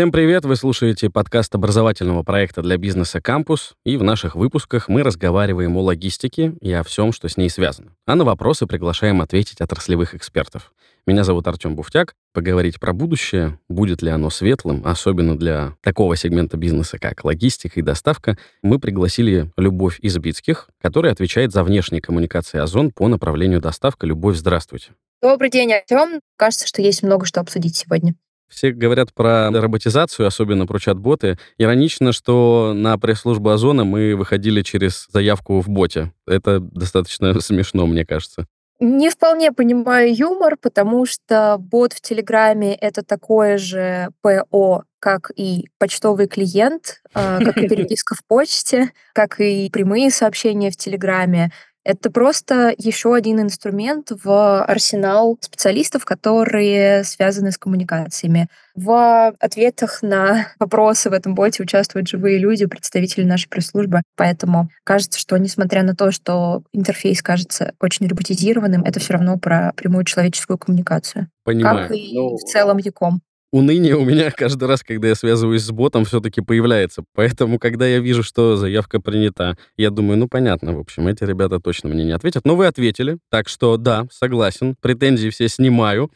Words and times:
Всем 0.00 0.12
привет! 0.12 0.46
Вы 0.46 0.56
слушаете 0.56 1.10
подкаст 1.10 1.54
образовательного 1.54 2.22
проекта 2.22 2.62
для 2.62 2.78
бизнеса 2.78 3.20
«Кампус», 3.20 3.74
и 3.84 3.98
в 3.98 4.02
наших 4.02 4.34
выпусках 4.34 4.88
мы 4.88 5.02
разговариваем 5.02 5.76
о 5.76 5.82
логистике 5.82 6.54
и 6.62 6.72
о 6.72 6.82
всем, 6.82 7.12
что 7.12 7.28
с 7.28 7.36
ней 7.36 7.50
связано. 7.50 7.94
А 8.06 8.14
на 8.14 8.24
вопросы 8.24 8.66
приглашаем 8.66 9.20
ответить 9.20 9.60
отраслевых 9.60 10.14
экспертов. 10.14 10.72
Меня 11.06 11.22
зовут 11.22 11.46
Артем 11.48 11.76
Буфтяк. 11.76 12.14
Поговорить 12.32 12.80
про 12.80 12.94
будущее, 12.94 13.58
будет 13.68 14.00
ли 14.00 14.08
оно 14.08 14.30
светлым, 14.30 14.86
особенно 14.86 15.36
для 15.36 15.74
такого 15.82 16.16
сегмента 16.16 16.56
бизнеса, 16.56 16.98
как 16.98 17.22
логистика 17.22 17.78
и 17.78 17.82
доставка, 17.82 18.38
мы 18.62 18.78
пригласили 18.78 19.52
Любовь 19.58 19.98
Избицких, 20.00 20.70
которая 20.80 21.12
отвечает 21.12 21.52
за 21.52 21.62
внешние 21.62 22.00
коммуникации 22.00 22.58
Озон 22.58 22.90
по 22.90 23.06
направлению 23.06 23.60
доставка. 23.60 24.06
Любовь, 24.06 24.38
здравствуйте. 24.38 24.92
Добрый 25.20 25.50
день, 25.50 25.74
Артем. 25.74 26.20
Кажется, 26.38 26.66
что 26.66 26.80
есть 26.80 27.02
много 27.02 27.26
что 27.26 27.40
обсудить 27.40 27.76
сегодня. 27.76 28.14
Все 28.50 28.72
говорят 28.72 29.14
про 29.14 29.50
роботизацию, 29.50 30.26
особенно 30.26 30.66
про 30.66 30.78
чат-боты. 30.78 31.38
Иронично, 31.56 32.12
что 32.12 32.72
на 32.74 32.98
пресс-службу 32.98 33.50
Озона 33.50 33.84
мы 33.84 34.16
выходили 34.16 34.62
через 34.62 35.06
заявку 35.10 35.60
в 35.60 35.68
боте. 35.68 36.12
Это 36.26 36.60
достаточно 36.60 37.40
смешно, 37.40 37.86
мне 37.86 38.04
кажется. 38.04 38.46
Не 38.80 39.10
вполне 39.10 39.52
понимаю 39.52 40.14
юмор, 40.14 40.56
потому 40.56 41.04
что 41.04 41.58
бот 41.58 41.92
в 41.92 42.00
Телеграме— 42.00 42.74
это 42.80 43.04
такое 43.04 43.58
же 43.58 44.08
ПО, 44.22 44.84
как 44.98 45.30
и 45.36 45.68
почтовый 45.78 46.28
клиент, 46.28 47.02
а, 47.12 47.40
как 47.44 47.58
и 47.58 47.68
переписка 47.68 48.14
в 48.14 48.24
почте, 48.26 48.90
как 49.12 49.38
и 49.38 49.68
прямые 49.70 50.10
сообщения 50.10 50.70
в 50.70 50.76
Телеграме. 50.76 51.52
Это 51.84 52.10
просто 52.10 52.74
еще 52.76 53.14
один 53.14 53.40
инструмент 53.40 54.10
в 54.22 54.62
арсенал 54.64 55.38
специалистов, 55.40 56.04
которые 56.04 57.04
связаны 57.04 57.52
с 57.52 57.58
коммуникациями. 57.58 58.48
В 58.74 59.34
ответах 59.40 60.02
на 60.02 60.48
вопросы 60.58 61.10
в 61.10 61.12
этом 61.12 61.34
боте 61.34 61.62
участвуют 61.62 62.08
живые 62.08 62.38
люди, 62.38 62.66
представители 62.66 63.24
нашей 63.24 63.48
пресс-службы. 63.48 64.02
Поэтому 64.16 64.68
кажется, 64.84 65.18
что 65.18 65.36
несмотря 65.38 65.82
на 65.82 65.94
то, 65.94 66.10
что 66.12 66.62
интерфейс 66.72 67.22
кажется 67.22 67.74
очень 67.80 68.06
роботизированным, 68.08 68.82
это 68.84 69.00
все 69.00 69.14
равно 69.14 69.38
про 69.38 69.72
прямую 69.74 70.04
человеческую 70.04 70.58
коммуникацию. 70.58 71.28
Понимаю. 71.44 71.88
Как 71.88 71.96
и 71.96 72.12
ну, 72.14 72.36
в 72.36 72.40
целом 72.40 72.76
Яком 72.78 73.20
уныние 73.52 73.96
у 73.96 74.04
меня 74.04 74.30
каждый 74.30 74.68
раз, 74.68 74.82
когда 74.82 75.08
я 75.08 75.14
связываюсь 75.14 75.62
с 75.62 75.70
ботом, 75.70 76.04
все-таки 76.04 76.40
появляется. 76.40 77.04
Поэтому, 77.14 77.58
когда 77.58 77.86
я 77.86 77.98
вижу, 77.98 78.22
что 78.22 78.56
заявка 78.56 79.00
принята, 79.00 79.56
я 79.76 79.90
думаю, 79.90 80.18
ну, 80.18 80.28
понятно, 80.28 80.74
в 80.74 80.80
общем, 80.80 81.08
эти 81.08 81.24
ребята 81.24 81.60
точно 81.60 81.88
мне 81.88 82.04
не 82.04 82.12
ответят. 82.12 82.44
Но 82.44 82.56
вы 82.56 82.66
ответили, 82.66 83.18
так 83.30 83.48
что 83.48 83.76
да, 83.76 84.06
согласен, 84.10 84.76
претензии 84.80 85.30
все 85.30 85.48
снимаю. 85.48 86.10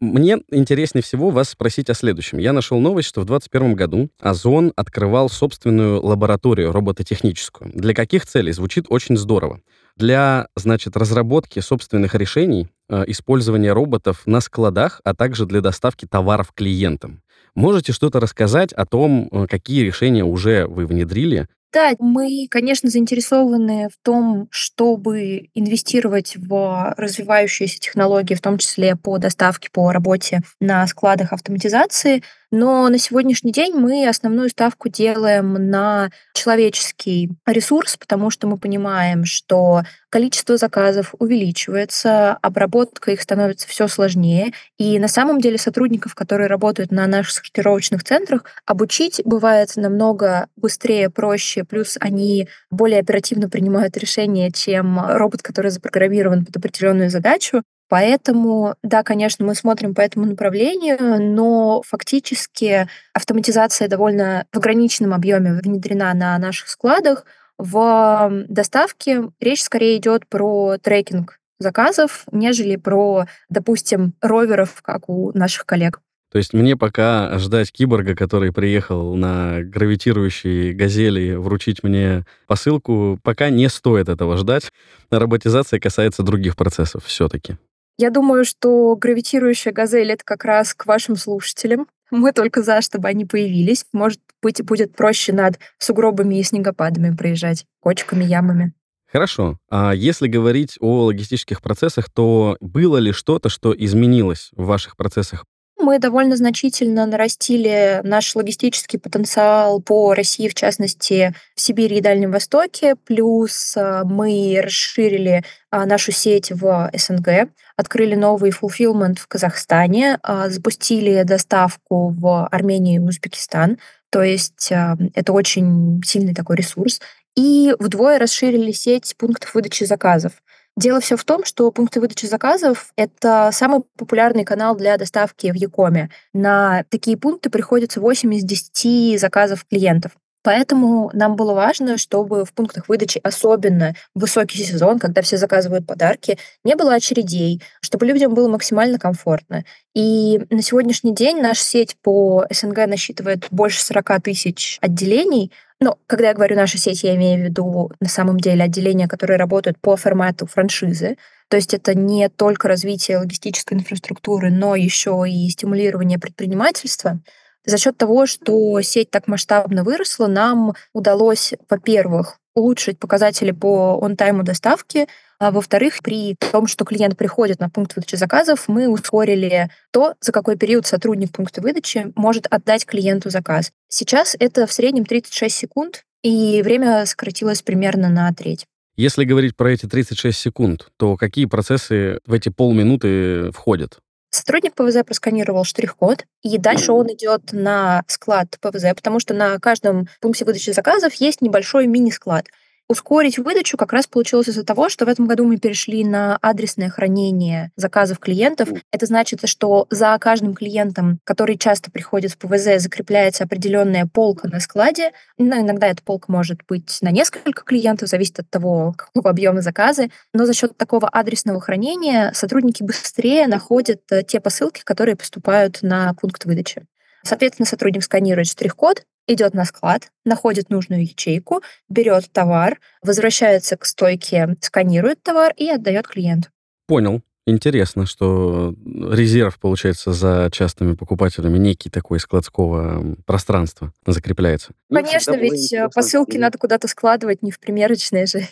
Мне 0.00 0.38
интереснее 0.52 1.02
всего 1.02 1.30
вас 1.30 1.48
спросить 1.50 1.90
о 1.90 1.94
следующем. 1.94 2.38
Я 2.38 2.52
нашел 2.52 2.78
новость, 2.78 3.08
что 3.08 3.20
в 3.22 3.24
2021 3.24 3.74
году 3.74 4.10
Озон 4.20 4.72
открывал 4.76 5.28
собственную 5.28 6.00
лабораторию 6.00 6.70
робототехническую. 6.70 7.72
Для 7.74 7.94
каких 7.94 8.24
целей? 8.24 8.52
Звучит 8.52 8.86
очень 8.90 9.16
здорово. 9.16 9.60
Для, 9.96 10.46
значит, 10.54 10.96
разработки 10.96 11.58
собственных 11.58 12.14
решений, 12.14 12.68
использования 13.06 13.72
роботов 13.72 14.22
на 14.26 14.40
складах, 14.40 15.00
а 15.04 15.14
также 15.14 15.46
для 15.46 15.60
доставки 15.60 16.06
товаров 16.06 16.52
клиентам. 16.54 17.22
Можете 17.54 17.92
что-то 17.92 18.20
рассказать 18.20 18.72
о 18.72 18.86
том, 18.86 19.28
э, 19.30 19.46
какие 19.48 19.82
решения 19.84 20.24
уже 20.24 20.66
вы 20.66 20.86
внедрили 20.86 21.48
да, 21.70 21.92
мы, 21.98 22.46
конечно, 22.50 22.88
заинтересованы 22.88 23.88
в 23.92 24.02
том, 24.02 24.48
чтобы 24.50 25.50
инвестировать 25.52 26.34
в 26.36 26.94
развивающиеся 26.96 27.78
технологии, 27.78 28.34
в 28.34 28.40
том 28.40 28.56
числе 28.56 28.96
по 28.96 29.18
доставке, 29.18 29.68
по 29.70 29.92
работе 29.92 30.40
на 30.60 30.86
складах 30.86 31.34
автоматизации. 31.34 32.22
Но 32.50 32.88
на 32.88 32.96
сегодняшний 32.96 33.52
день 33.52 33.74
мы 33.74 34.08
основную 34.08 34.48
ставку 34.48 34.88
делаем 34.88 35.52
на 35.70 36.10
человеческий 36.32 37.30
ресурс, 37.46 37.98
потому 37.98 38.30
что 38.30 38.46
мы 38.46 38.56
понимаем, 38.56 39.26
что 39.26 39.82
количество 40.08 40.56
заказов 40.56 41.14
увеличивается, 41.18 42.38
обработка 42.40 43.10
их 43.10 43.20
становится 43.20 43.68
все 43.68 43.86
сложнее. 43.86 44.54
И 44.78 44.98
на 44.98 45.08
самом 45.08 45.42
деле 45.42 45.58
сотрудников, 45.58 46.14
которые 46.14 46.46
работают 46.46 46.90
на 46.90 47.06
наших 47.06 47.34
сортировочных 47.34 48.02
центрах, 48.02 48.44
обучить 48.64 49.20
бывает 49.26 49.76
намного 49.76 50.48
быстрее, 50.56 51.10
проще, 51.10 51.64
плюс 51.64 51.98
они 52.00 52.48
более 52.70 53.00
оперативно 53.00 53.50
принимают 53.50 53.98
решения, 53.98 54.50
чем 54.50 54.98
робот, 54.98 55.42
который 55.42 55.70
запрограммирован 55.70 56.46
под 56.46 56.56
определенную 56.56 57.10
задачу. 57.10 57.62
Поэтому, 57.88 58.74
да, 58.82 59.02
конечно, 59.02 59.46
мы 59.46 59.54
смотрим 59.54 59.94
по 59.94 60.00
этому 60.00 60.26
направлению, 60.26 61.22
но 61.22 61.82
фактически 61.86 62.88
автоматизация 63.14 63.88
довольно 63.88 64.44
в 64.52 64.58
ограниченном 64.58 65.14
объеме 65.14 65.54
внедрена 65.54 66.12
на 66.14 66.38
наших 66.38 66.68
складах. 66.68 67.24
В 67.56 68.44
доставке 68.48 69.30
речь 69.40 69.62
скорее 69.62 69.96
идет 69.96 70.26
про 70.28 70.76
трекинг 70.78 71.38
заказов, 71.58 72.24
нежели 72.30 72.76
про, 72.76 73.26
допустим, 73.48 74.14
роверов, 74.20 74.80
как 74.82 75.08
у 75.08 75.32
наших 75.36 75.66
коллег. 75.66 76.00
То 76.30 76.36
есть 76.36 76.52
мне 76.52 76.76
пока 76.76 77.38
ждать 77.38 77.72
киборга, 77.72 78.14
который 78.14 78.52
приехал 78.52 79.14
на 79.16 79.62
гравитирующей 79.62 80.72
газели, 80.72 81.34
вручить 81.34 81.82
мне 81.82 82.24
посылку, 82.46 83.18
пока 83.22 83.48
не 83.48 83.68
стоит 83.68 84.10
этого 84.10 84.36
ждать. 84.36 84.70
Роботизация 85.10 85.80
касается 85.80 86.22
других 86.22 86.54
процессов 86.54 87.04
все-таки. 87.06 87.56
Я 87.98 88.10
думаю, 88.10 88.44
что 88.44 88.94
гравитирующая 88.94 89.72
газель— 89.72 90.10
это 90.12 90.24
как 90.24 90.44
раз 90.44 90.72
к 90.72 90.86
вашим 90.86 91.16
слушателям. 91.16 91.88
Мы 92.10 92.32
только 92.32 92.62
за, 92.62 92.80
чтобы 92.80 93.08
они 93.08 93.24
появились. 93.24 93.84
Может 93.92 94.20
быть, 94.40 94.62
будет 94.62 94.94
проще 94.94 95.32
над 95.32 95.58
сугробами 95.78 96.38
и 96.38 96.42
снегопадами 96.44 97.14
проезжать, 97.14 97.66
кочками, 97.80 98.24
ямами. 98.24 98.72
Хорошо. 99.10 99.58
А 99.70 99.92
если 99.92 100.28
говорить 100.28 100.76
о 100.80 101.06
логистических 101.06 101.60
процессах, 101.60 102.10
то 102.10 102.56
было 102.60 102.98
ли 102.98 103.12
что-то, 103.12 103.48
что 103.48 103.74
изменилось 103.76 104.50
в 104.54 104.66
ваших 104.66 104.96
процессах 104.96 105.44
мы 105.78 105.98
довольно 105.98 106.36
значительно 106.36 107.06
нарастили 107.06 108.00
наш 108.02 108.34
логистический 108.34 108.98
потенциал 108.98 109.80
по 109.80 110.12
России, 110.12 110.48
в 110.48 110.54
частности, 110.54 111.34
в 111.54 111.60
Сибири 111.60 111.98
и 111.98 112.00
Дальнем 112.00 112.32
Востоке. 112.32 112.96
Плюс 112.96 113.76
а, 113.76 114.04
мы 114.04 114.60
расширили 114.62 115.44
а, 115.70 115.86
нашу 115.86 116.12
сеть 116.12 116.50
в 116.50 116.90
СНГ, 116.92 117.50
открыли 117.76 118.16
новый 118.16 118.50
fulfillment 118.50 119.18
в 119.20 119.28
Казахстане, 119.28 120.18
а, 120.22 120.48
запустили 120.50 121.22
доставку 121.22 122.08
в 122.10 122.46
Армению 122.48 123.02
и 123.02 123.04
Узбекистан. 123.04 123.78
То 124.10 124.22
есть 124.22 124.70
это 124.70 125.32
очень 125.34 126.00
сильный 126.02 126.34
такой 126.34 126.56
ресурс. 126.56 126.98
И 127.36 127.74
вдвое 127.78 128.18
расширили 128.18 128.72
сеть 128.72 129.14
пунктов 129.18 129.54
выдачи 129.54 129.84
заказов. 129.84 130.32
Дело 130.78 131.00
все 131.00 131.16
в 131.16 131.24
том, 131.24 131.44
что 131.44 131.72
пункты 131.72 132.00
выдачи 132.00 132.26
заказов— 132.26 132.92
это 132.96 133.50
самый 133.52 133.80
популярный 133.96 134.44
канал 134.44 134.76
для 134.76 134.96
доставки 134.96 135.50
в 135.50 135.56
Якоме. 135.56 136.08
На 136.32 136.84
такие 136.88 137.16
пункты 137.16 137.50
приходится 137.50 138.00
8 138.00 138.32
из 138.34 138.44
10 138.44 139.18
заказов 139.18 139.64
клиентов. 139.68 140.12
Поэтому 140.44 141.10
нам 141.14 141.34
было 141.34 141.52
важно, 141.52 141.98
чтобы 141.98 142.44
в 142.44 142.52
пунктах 142.52 142.88
выдачи, 142.88 143.20
особенно 143.24 143.94
в 144.14 144.20
высокий 144.20 144.62
сезон, 144.62 145.00
когда 145.00 145.20
все 145.20 145.36
заказывают 145.36 145.84
подарки, 145.84 146.38
не 146.62 146.76
было 146.76 146.94
очередей, 146.94 147.60
чтобы 147.80 148.06
людям 148.06 148.32
было 148.32 148.48
максимально 148.48 149.00
комфортно. 149.00 149.64
И 149.96 150.40
на 150.48 150.62
сегодняшний 150.62 151.12
день 151.12 151.42
наша 151.42 151.64
сеть 151.64 151.96
по 152.02 152.46
СНГ 152.50 152.86
насчитывает 152.86 153.48
больше 153.50 153.84
40 153.84 154.22
тысяч 154.22 154.78
отделений, 154.80 155.50
но 155.80 155.98
когда 156.06 156.28
я 156.28 156.34
говорю 156.34 156.56
наша 156.56 156.76
сеть, 156.78 157.04
я 157.04 157.14
имею 157.14 157.40
в 157.40 157.44
виду 157.44 157.90
на 158.00 158.08
самом 158.08 158.38
деле 158.38 158.64
отделения, 158.64 159.06
которые 159.06 159.38
работают 159.38 159.78
по 159.80 159.96
формату 159.96 160.46
франшизы. 160.46 161.16
То 161.48 161.56
есть 161.56 161.72
это 161.72 161.94
не 161.94 162.28
только 162.28 162.68
развитие 162.68 163.18
логистической 163.18 163.78
инфраструктуры, 163.78 164.50
но 164.50 164.74
еще 164.74 165.24
и 165.26 165.48
стимулирование 165.48 166.18
предпринимательства. 166.18 167.20
За 167.64 167.78
счет 167.78 167.96
того, 167.96 168.26
что 168.26 168.80
сеть 168.82 169.10
так 169.10 169.28
масштабно 169.28 169.84
выросла, 169.84 170.26
нам 170.26 170.74
удалось, 170.92 171.54
во-первых, 171.68 172.38
улучшить 172.54 172.98
показатели 172.98 173.52
по 173.52 173.98
он-тайму 173.98 174.42
доставки, 174.42 175.06
а 175.38 175.50
во-вторых, 175.50 175.98
при 176.02 176.36
том, 176.52 176.66
что 176.66 176.84
клиент 176.84 177.16
приходит 177.16 177.60
на 177.60 177.70
пункт 177.70 177.94
выдачи 177.94 178.16
заказов, 178.16 178.64
мы 178.68 178.88
ускорили 178.88 179.70
то, 179.92 180.14
за 180.20 180.32
какой 180.32 180.56
период 180.56 180.86
сотрудник 180.86 181.32
пункта 181.32 181.60
выдачи 181.60 182.12
может 182.16 182.46
отдать 182.50 182.84
клиенту 182.84 183.30
заказ. 183.30 183.70
Сейчас 183.88 184.36
это 184.38 184.66
в 184.66 184.72
среднем 184.72 185.04
36 185.04 185.54
секунд, 185.54 186.04
и 186.22 186.62
время 186.62 187.06
сократилось 187.06 187.62
примерно 187.62 188.08
на 188.08 188.32
треть. 188.34 188.66
Если 188.96 189.24
говорить 189.24 189.56
про 189.56 189.70
эти 189.72 189.86
36 189.86 190.36
секунд, 190.36 190.88
то 190.96 191.16
какие 191.16 191.46
процессы 191.46 192.18
в 192.26 192.32
эти 192.32 192.48
полминуты 192.48 193.52
входят? 193.52 194.00
Сотрудник 194.30 194.74
ПВЗ 194.74 195.04
просканировал 195.06 195.64
штрих-код, 195.64 196.24
и 196.42 196.58
дальше 196.58 196.92
он 196.92 197.06
идет 197.12 197.52
на 197.52 198.02
склад 198.08 198.58
ПВЗ, 198.60 198.94
потому 198.94 199.20
что 199.20 199.34
на 199.34 199.58
каждом 199.58 200.08
пункте 200.20 200.44
выдачи 200.44 200.70
заказов 200.70 201.14
есть 201.14 201.40
небольшой 201.40 201.86
мини-склад. 201.86 202.46
Ускорить 202.90 203.38
выдачу 203.38 203.76
как 203.76 203.92
раз 203.92 204.06
получилось 204.06 204.48
из-за 204.48 204.64
того, 204.64 204.88
что 204.88 205.04
в 205.04 205.08
этом 205.08 205.26
году 205.26 205.44
мы 205.44 205.58
перешли 205.58 206.04
на 206.04 206.38
адресное 206.40 206.88
хранение 206.88 207.70
заказов 207.76 208.18
клиентов. 208.18 208.70
Это 208.90 209.04
значит, 209.04 209.46
что 209.46 209.86
за 209.90 210.16
каждым 210.18 210.54
клиентом, 210.54 211.20
который 211.24 211.58
часто 211.58 211.90
приходит 211.90 212.32
в 212.32 212.38
ПВЗ, 212.38 212.82
закрепляется 212.82 213.44
определенная 213.44 214.06
полка 214.06 214.48
на 214.48 214.58
складе. 214.58 215.12
Ну, 215.36 215.60
иногда 215.60 215.88
эта 215.88 216.02
полка 216.02 216.32
может 216.32 216.60
быть 216.66 216.96
на 217.02 217.10
несколько 217.10 217.62
клиентов, 217.62 218.08
зависит 218.08 218.40
от 218.40 218.48
того, 218.48 218.94
какого 218.96 219.28
объема 219.28 219.60
заказы. 219.60 220.10
Но 220.32 220.46
за 220.46 220.54
счет 220.54 220.74
такого 220.78 221.10
адресного 221.10 221.60
хранения 221.60 222.32
сотрудники 222.32 222.82
быстрее 222.82 223.48
находят 223.48 224.00
э, 224.10 224.22
те 224.22 224.40
посылки, 224.40 224.80
которые 224.82 225.14
поступают 225.14 225.82
на 225.82 226.14
пункт 226.14 226.46
выдачи. 226.46 226.86
Соответственно, 227.22 227.66
сотрудник 227.66 228.04
сканирует 228.04 228.48
штрих-код, 228.48 229.04
идет 229.26 229.54
на 229.54 229.64
склад, 229.64 230.10
находит 230.24 230.70
нужную 230.70 231.02
ячейку, 231.02 231.62
берет 231.88 232.30
товар, 232.32 232.80
возвращается 233.02 233.76
к 233.76 233.84
стойке, 233.84 234.56
сканирует 234.60 235.22
товар 235.22 235.52
и 235.56 235.68
отдает 235.68 236.08
клиенту. 236.08 236.48
Понял. 236.86 237.22
Интересно, 237.46 238.04
что 238.04 238.74
резерв, 238.84 239.58
получается, 239.58 240.12
за 240.12 240.50
частыми 240.52 240.94
покупателями 240.94 241.56
некий 241.56 241.88
такой 241.88 242.20
складского 242.20 243.16
пространства 243.24 243.94
закрепляется. 244.06 244.72
Ну, 244.90 245.02
Конечно, 245.02 245.34
ведь 245.34 245.72
э, 245.72 245.88
посылки 245.94 246.36
надо 246.36 246.58
куда-то 246.58 246.88
складывать, 246.88 247.42
не 247.42 247.50
в 247.50 247.58
примерочные 247.58 248.26
же. 248.26 248.46